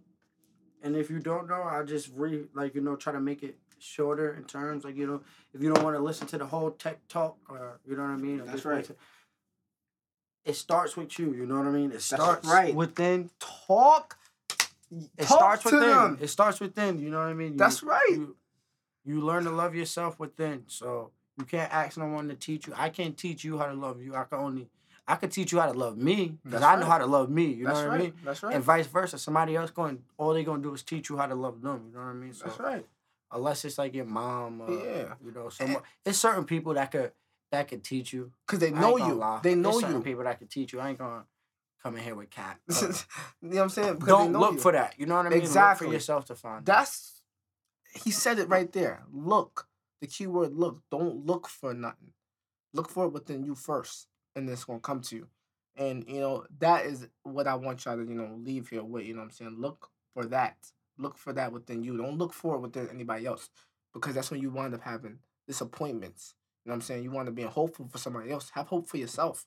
[0.82, 3.56] and if you don't know, I just re like you know try to make it
[3.78, 5.20] shorter in terms like you know
[5.52, 8.10] if you don't want to listen to the whole tech talk or you know what
[8.10, 8.38] I mean.
[8.38, 8.78] That's just right.
[8.78, 8.96] listen-
[10.44, 11.32] It starts with you.
[11.34, 11.92] You know what I mean.
[11.92, 12.74] It starts right.
[12.74, 13.30] within.
[13.38, 14.18] Talk.
[15.16, 15.80] It Talk starts within.
[15.80, 16.18] them.
[16.20, 16.98] It starts within.
[16.98, 17.52] You know what I mean.
[17.52, 18.06] You- That's right.
[18.10, 18.36] You,
[19.04, 20.64] you learn to love yourself within.
[20.66, 22.74] So you can't ask no one to teach you.
[22.76, 24.14] I can't teach you how to love you.
[24.14, 24.68] I can only.
[25.08, 26.88] I could teach you how to love me because I know right.
[26.92, 27.46] how to love me.
[27.46, 28.00] You That's know what right.
[28.00, 28.12] I mean.
[28.24, 28.54] That's right.
[28.54, 29.18] And vice versa.
[29.18, 31.86] Somebody else going, all they're gonna do is teach you how to love them.
[31.88, 32.32] You know what I mean?
[32.32, 32.86] So That's right.
[33.32, 35.14] unless it's like your mom, or, Yeah.
[35.24, 37.10] you know, someone, it's certain people that could
[37.50, 38.30] that could teach you.
[38.46, 39.14] Cause they know you.
[39.14, 39.40] lie.
[39.42, 40.02] They know There's certain you.
[40.02, 40.78] people that could teach you.
[40.80, 41.24] I ain't gonna
[41.82, 42.58] come in here with cat.
[42.68, 42.92] you uh,
[43.42, 43.94] know what I'm saying?
[43.94, 44.60] Because don't look you.
[44.60, 44.94] for that.
[44.98, 45.38] You know what I mean?
[45.38, 45.86] Exactly.
[45.86, 46.64] Look for yourself to find.
[46.64, 47.22] That's
[48.04, 49.02] he said it right there.
[49.12, 49.66] Look,
[50.00, 50.82] the key word look.
[50.90, 52.12] Don't look for nothing.
[52.72, 55.28] Look for it within you first, and it's gonna come to you.
[55.76, 59.06] And you know that is what I want y'all to you know leave here with.
[59.06, 59.56] You know what I'm saying?
[59.58, 60.56] Look for that.
[60.98, 61.96] Look for that within you.
[61.96, 63.48] Don't look for it within anybody else,
[63.92, 66.34] because that's when you wind up having disappointments.
[66.64, 67.02] You know what I'm saying?
[67.02, 68.50] You want to be hopeful for somebody else.
[68.54, 69.46] Have hope for yourself.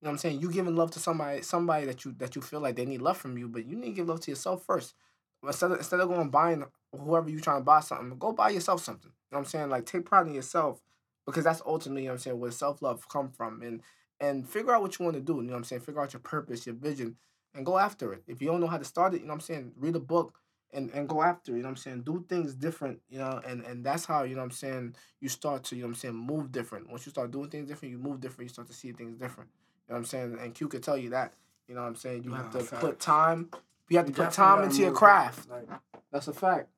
[0.00, 0.40] You know what I'm saying?
[0.40, 3.18] You giving love to somebody, somebody that you that you feel like they need love
[3.18, 4.94] from you, but you need to give love to yourself first.
[5.46, 6.64] instead of instead of going buying
[6.96, 9.10] whoever you trying to buy something, go buy yourself something.
[9.10, 9.68] You know what I'm saying?
[9.70, 10.80] Like take pride in yourself
[11.26, 13.82] because that's ultimately, you know what I'm saying, where self love come from and
[14.20, 15.36] and figure out what you want to do.
[15.36, 15.82] You know what I'm saying?
[15.82, 17.16] Figure out your purpose, your vision,
[17.54, 18.22] and go after it.
[18.26, 20.00] If you don't know how to start it, you know what I'm saying, read a
[20.00, 20.34] book
[20.72, 22.02] and, and go after it, you know what I'm saying?
[22.02, 25.28] Do things different, you know, and, and that's how, you know what I'm saying, you
[25.28, 26.88] start to, you know what I'm saying, move different.
[26.90, 29.50] Once you start doing things different, you move different, you start to see things different.
[29.90, 30.38] You know what I'm saying?
[30.40, 31.32] And Q could tell you that.
[31.66, 32.22] You know what I'm saying?
[32.22, 32.80] You have to fact.
[32.80, 33.50] put time
[33.88, 35.50] you have to You put time into your craft.
[35.50, 35.68] Like,
[36.12, 36.68] That's a fact.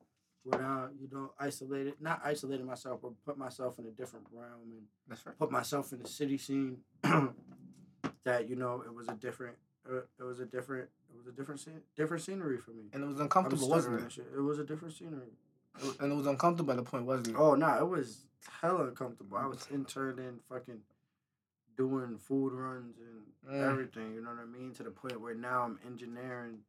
[0.47, 1.31] without you know
[1.77, 5.39] it, not isolating myself, but put myself in a different realm and That's right.
[5.39, 6.79] put myself in the city scene.
[8.25, 9.57] that you know it was a different,
[9.91, 12.85] uh, it was a different, it was a different scene, different scenery for me.
[12.95, 14.25] And it was uncomfortable, wasn't it?
[14.35, 15.33] It was a different scenery.
[15.79, 17.35] It was- And it was uncomfortable at the point, wasn't it?
[17.37, 18.25] Oh no, it was
[18.63, 19.37] hella uncomfortable.
[19.37, 20.81] I was interned in fucking
[21.77, 23.71] doing food runs and Mm.
[23.71, 24.15] everything.
[24.15, 24.73] You know what I mean?
[24.75, 26.61] To the point where now I'm engineering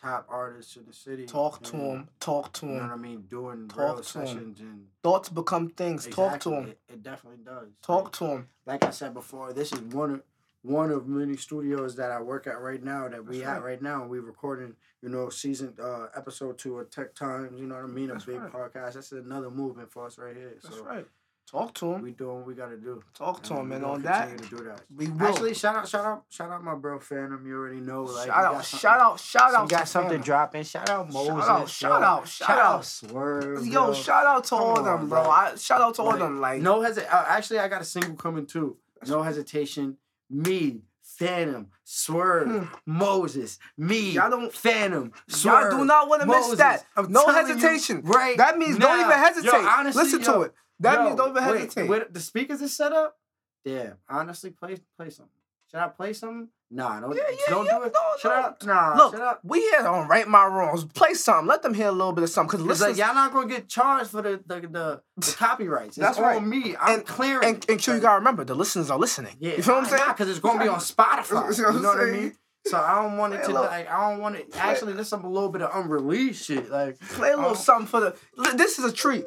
[0.00, 1.26] top artists in the city.
[1.26, 2.08] Talk to him.
[2.20, 2.70] Talk to them.
[2.74, 3.22] You know what I mean?
[3.22, 4.26] Doing Talk real to 'em.
[4.26, 6.06] sessions and Thoughts become things.
[6.06, 6.68] Talk to Exactly, him.
[6.68, 7.68] It, it definitely does.
[7.82, 8.48] Talk Like, to him.
[8.66, 10.22] like I said before, this is one of
[10.62, 13.64] one of many studios that I work at right now that we That's at right.
[13.72, 14.06] right now.
[14.06, 17.58] We recording, you know, season uh episode two of Tech Times.
[17.58, 18.10] You know what I mean?
[18.10, 18.52] A That's big right.
[18.52, 18.92] podcast.
[18.94, 20.58] That's another movement for us right here.
[20.62, 21.06] That's so right.
[21.50, 22.02] Talk to him.
[22.02, 23.02] we doing what we gotta do.
[23.12, 23.72] Talk to him.
[23.72, 24.82] And on that, to do that.
[24.94, 25.26] we will.
[25.26, 27.44] Actually, shout out, shout out, shout out my bro Phantom.
[27.44, 30.24] You already know, like, shout out, shout out, shout out got something Phantom.
[30.24, 30.62] dropping.
[30.62, 31.34] Shout out Moses.
[31.34, 32.84] Shout out, shout out, shout out.
[32.84, 33.66] Swerve.
[33.66, 33.94] Yo, yo.
[33.94, 35.22] shout out to Come all of them, bro.
[35.22, 35.30] bro.
[35.30, 36.40] I, shout out to all them.
[36.40, 37.10] Like, no hesitation.
[37.12, 38.76] Uh, actually, I got a single coming too.
[39.08, 39.96] No hesitation.
[40.30, 42.64] Me, Phantom, Swerve, Hmm.
[42.86, 46.86] Moses, me, Y'all don't- Phantom, y'all do not want to miss that.
[46.96, 48.02] I'm no telling you hesitation.
[48.04, 49.50] right That means don't even hesitate.
[49.52, 50.54] Yo, honestly, Listen yo, to it.
[50.80, 51.88] That yo, means don't even wait, hesitate.
[51.88, 53.16] with the speakers is set up.
[53.64, 55.32] Damn, honestly, play play something.
[55.70, 56.48] Should I play something?
[56.72, 57.92] Nah, don't Yeah, yeah, don't yeah, do it.
[57.92, 58.40] no, shut no.
[58.40, 58.62] up.
[58.64, 59.40] Nah, Look, shut up.
[59.44, 60.84] we here on Right My Wrongs.
[60.84, 61.46] Play something.
[61.46, 62.58] Let them hear a little bit of something.
[62.58, 65.98] Cause listen, like y'all not gonna get charged for the the the, the copyrights.
[65.98, 66.42] It's That's on right.
[66.42, 66.74] me.
[66.80, 67.48] I'm And- clearing.
[67.48, 69.36] and, and Q, you gotta remember, the listeners are listening.
[69.40, 70.02] Yeah, you feel what I'm saying?
[70.08, 71.32] Because it's gonna be on Spotify.
[71.46, 72.36] What you know what I mean?
[72.66, 73.90] So I don't want it Play to little- like.
[73.90, 74.46] I don't want it.
[74.56, 76.70] Actually, there's some a little bit of unreleased shit.
[76.70, 77.54] Like Play a little Oh.
[77.54, 78.16] something for the.
[78.56, 79.24] This is a treat.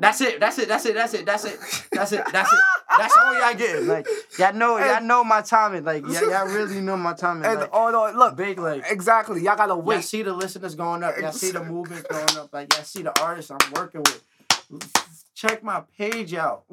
[0.00, 0.38] That's it.
[0.40, 0.68] That's it.
[0.68, 0.94] That's it.
[0.94, 1.26] That's it.
[1.26, 1.58] That's it.
[1.92, 2.22] That's it.
[2.32, 2.58] That's it.
[2.96, 3.86] That's all y'all getting.
[3.86, 4.06] Like
[4.38, 4.78] y'all know.
[4.78, 5.84] Y'all know my timing.
[5.84, 7.44] Like y'all, y'all really know my timing.
[7.44, 8.84] And Like, oh no, look, big like.
[8.88, 9.42] exactly.
[9.42, 10.04] Y'all gotta Y'all wait.
[10.04, 11.16] see the listeners going up.
[11.20, 12.52] Y'all see the movement going up.
[12.52, 14.22] Like y'all see the artists I'm working with.
[15.34, 16.64] Check my page out.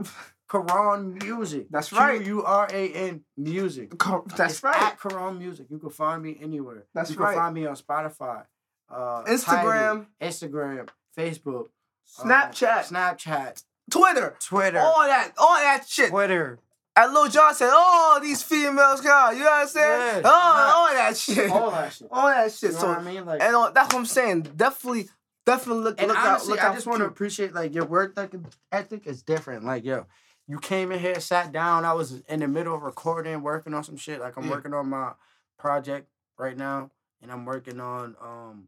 [0.50, 1.68] Quran Music.
[1.72, 2.22] That's right.
[2.22, 3.92] Q U R A N Music.
[4.38, 4.82] That's It's right.
[4.82, 5.68] At Quran Music.
[5.70, 6.86] You can find me anywhere.
[6.94, 7.34] That's you right.
[7.34, 8.44] can find me on Spotify,
[8.90, 10.06] uh, Instagram.
[10.06, 11.68] Tidal, Instagram, Facebook,
[12.08, 16.10] Snapchat, Snapchat, Twitter, Twitter, all that, all that shit.
[16.10, 16.60] Twitter,
[16.96, 20.02] And Lil Jon said, "Oh, these females, God, you know what I'm saying?
[20.02, 22.08] Yeah, oh, all that shit, all that shit.
[22.12, 23.26] all that shit." You know so, what I mean?
[23.26, 24.42] Like, and uh, that's what I'm saying.
[24.56, 25.10] Definitely,
[25.46, 26.56] definitely look, and look honestly, out.
[26.56, 28.42] Look I out just want to appreciate like your work ethic,
[28.72, 29.66] ethic is different.
[29.66, 30.06] Like, yo,
[30.48, 31.86] you came in here, sat down.
[31.86, 34.20] I was in the middle of recording, working on some shit.
[34.20, 34.52] Like, I'm Yeah.
[34.52, 35.14] working on my
[35.58, 36.92] project right now,
[37.22, 38.68] and I'm working on um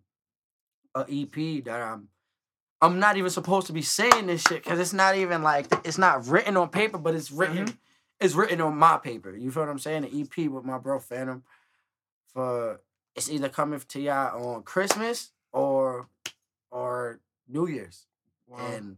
[0.95, 2.09] a EP that I'm.
[2.81, 5.97] I'm not even supposed to be saying this shit because it's not even like it's
[5.97, 7.65] not written on paper, but it's written.
[7.67, 7.77] Mhm.
[8.19, 9.35] It's written on my paper.
[9.35, 10.03] You feel what I'm saying?
[10.03, 11.43] The EP with my bro Phantom.
[12.33, 12.81] For
[13.15, 16.07] it's either coming to y'all on Christmas or
[16.71, 18.05] or New Year's
[18.59, 18.97] and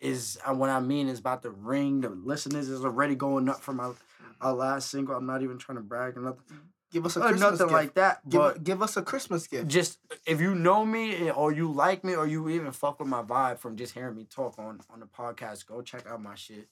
[0.00, 2.00] is uh, what I mean is about to ring.
[2.00, 3.92] The listeners is already going up for my
[4.40, 5.14] our last single.
[5.16, 6.42] I'm not even trying to brag or nothing,
[6.90, 7.72] give us a or Christmas nothing gift.
[7.72, 8.28] like that.
[8.28, 9.68] give, But give us a Christmas gift.
[9.68, 13.22] just if you know me or you like me or you even fuck with my
[13.22, 16.68] vibe from just hearing me talk on on the podcast, go check out my shit.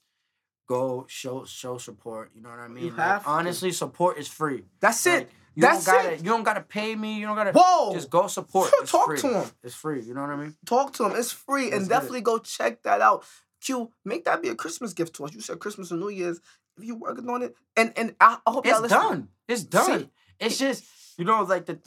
[0.69, 2.31] Go show show support.
[2.35, 2.89] You know what I mean?
[2.89, 3.29] Like, have to.
[3.31, 4.64] honestly, support is free.
[4.81, 5.31] That's Like, it.
[5.55, 6.19] you That's don't gotta it.
[6.19, 7.19] you don't gotta pay me.
[7.21, 8.73] You don't gotta Whoa, just go support.
[8.81, 9.19] It's Talk free.
[9.21, 9.51] to him.
[9.62, 10.03] It's free.
[10.03, 10.57] You know what I mean?
[10.67, 11.12] Talk to him.
[11.14, 11.95] It's free, Let's and get it.
[12.01, 13.25] definitely go check that out.
[13.61, 15.35] Q, make that be a Christmas gift to us.
[15.35, 16.41] You said Christmas and New Year's.
[16.79, 18.99] If you working on it, and and I, I hope y'all It's listen.
[18.99, 19.29] done.
[19.49, 20.01] It's done.
[20.01, 20.11] See,
[20.41, 20.85] it's just
[21.18, 21.79] you know like the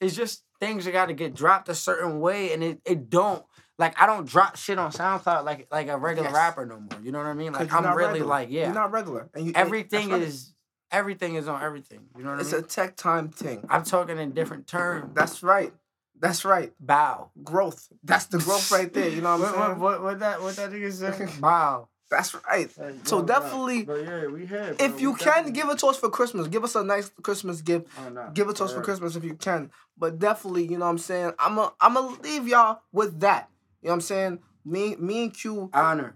[0.00, 3.44] it's just things that got to get dropped a certain way and it, it don't
[3.78, 6.34] like I don't drop shit on SoundCloud like like a regular Yes.
[6.34, 7.00] rapper no more.
[7.02, 7.52] You know what I mean?
[7.52, 8.26] Like I'm really regular.
[8.28, 10.22] like yeah, You're not regular, and you, and Everything right.
[10.22, 10.52] is
[10.92, 12.00] everything is on everything.
[12.16, 12.68] You know what It's I a mean?
[12.68, 13.64] tech time thing.
[13.68, 15.12] I'm talking in different terms.
[15.14, 15.72] That's right.
[16.18, 16.72] That's right.
[16.80, 17.30] Bow.
[17.44, 17.88] Growth.
[18.02, 19.08] That's the growth right there.
[19.10, 19.78] You know what I'm What, saying?
[19.80, 21.40] what, what, what that what that nigga say?
[21.40, 21.88] Bow.
[22.10, 22.70] That's right.
[23.04, 24.80] So definitely, yeah, we have.
[24.80, 27.88] if you can give it to us for Christmas, give us a nice Christmas gift.
[27.98, 28.30] Oh, no.
[28.32, 29.70] Give it to us for Christmas if you can.
[29.98, 31.32] But definitely, you know what I'm saying?
[31.38, 33.48] I'm a, I'm gonna leave y'all with that.
[33.82, 34.38] You know what I'm saying?
[34.64, 36.14] Me me and Q honor.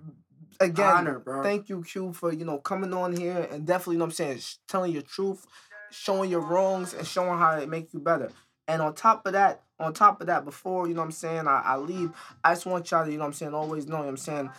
[0.61, 0.86] again.
[0.86, 1.43] Honor, bro.
[1.43, 4.38] Thank you, Q, for you know coming on here and definitely, you know what I'm
[4.38, 5.47] saying, telling your truth,
[5.91, 8.30] showing your wrongs, and showing how it make you better.
[8.68, 11.49] And on top of that, on top of that, before, you know what I'm saying,
[11.49, 12.12] I, I leave,
[12.45, 14.11] I just want y'all to, you know what I'm saying, always know, you know what
[14.11, 14.51] I'm saying,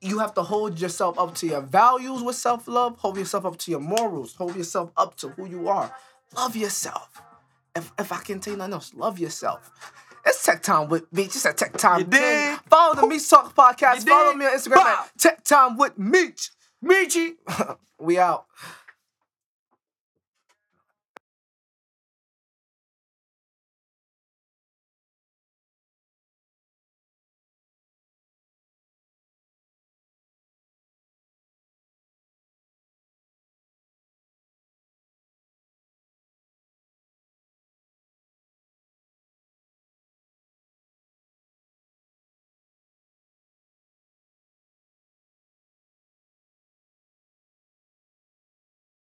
[0.00, 3.58] you have to hold yourself up to your values with self love, hold yourself up
[3.58, 5.94] to your morals, hold yourself up to who you are.
[6.36, 7.22] Love yourself.
[7.74, 9.70] If, if I can tell you nothing else, love yourself.
[10.24, 11.24] It's Tech Time with me.
[11.24, 12.58] It's a Tech Time You dig?
[12.68, 14.06] Follow the Meech Talk podcast.
[14.08, 15.04] Follow me on Instagram Bow.
[15.04, 16.50] at Tech Time with Meech.
[16.84, 17.34] Michi.
[18.00, 18.46] we out.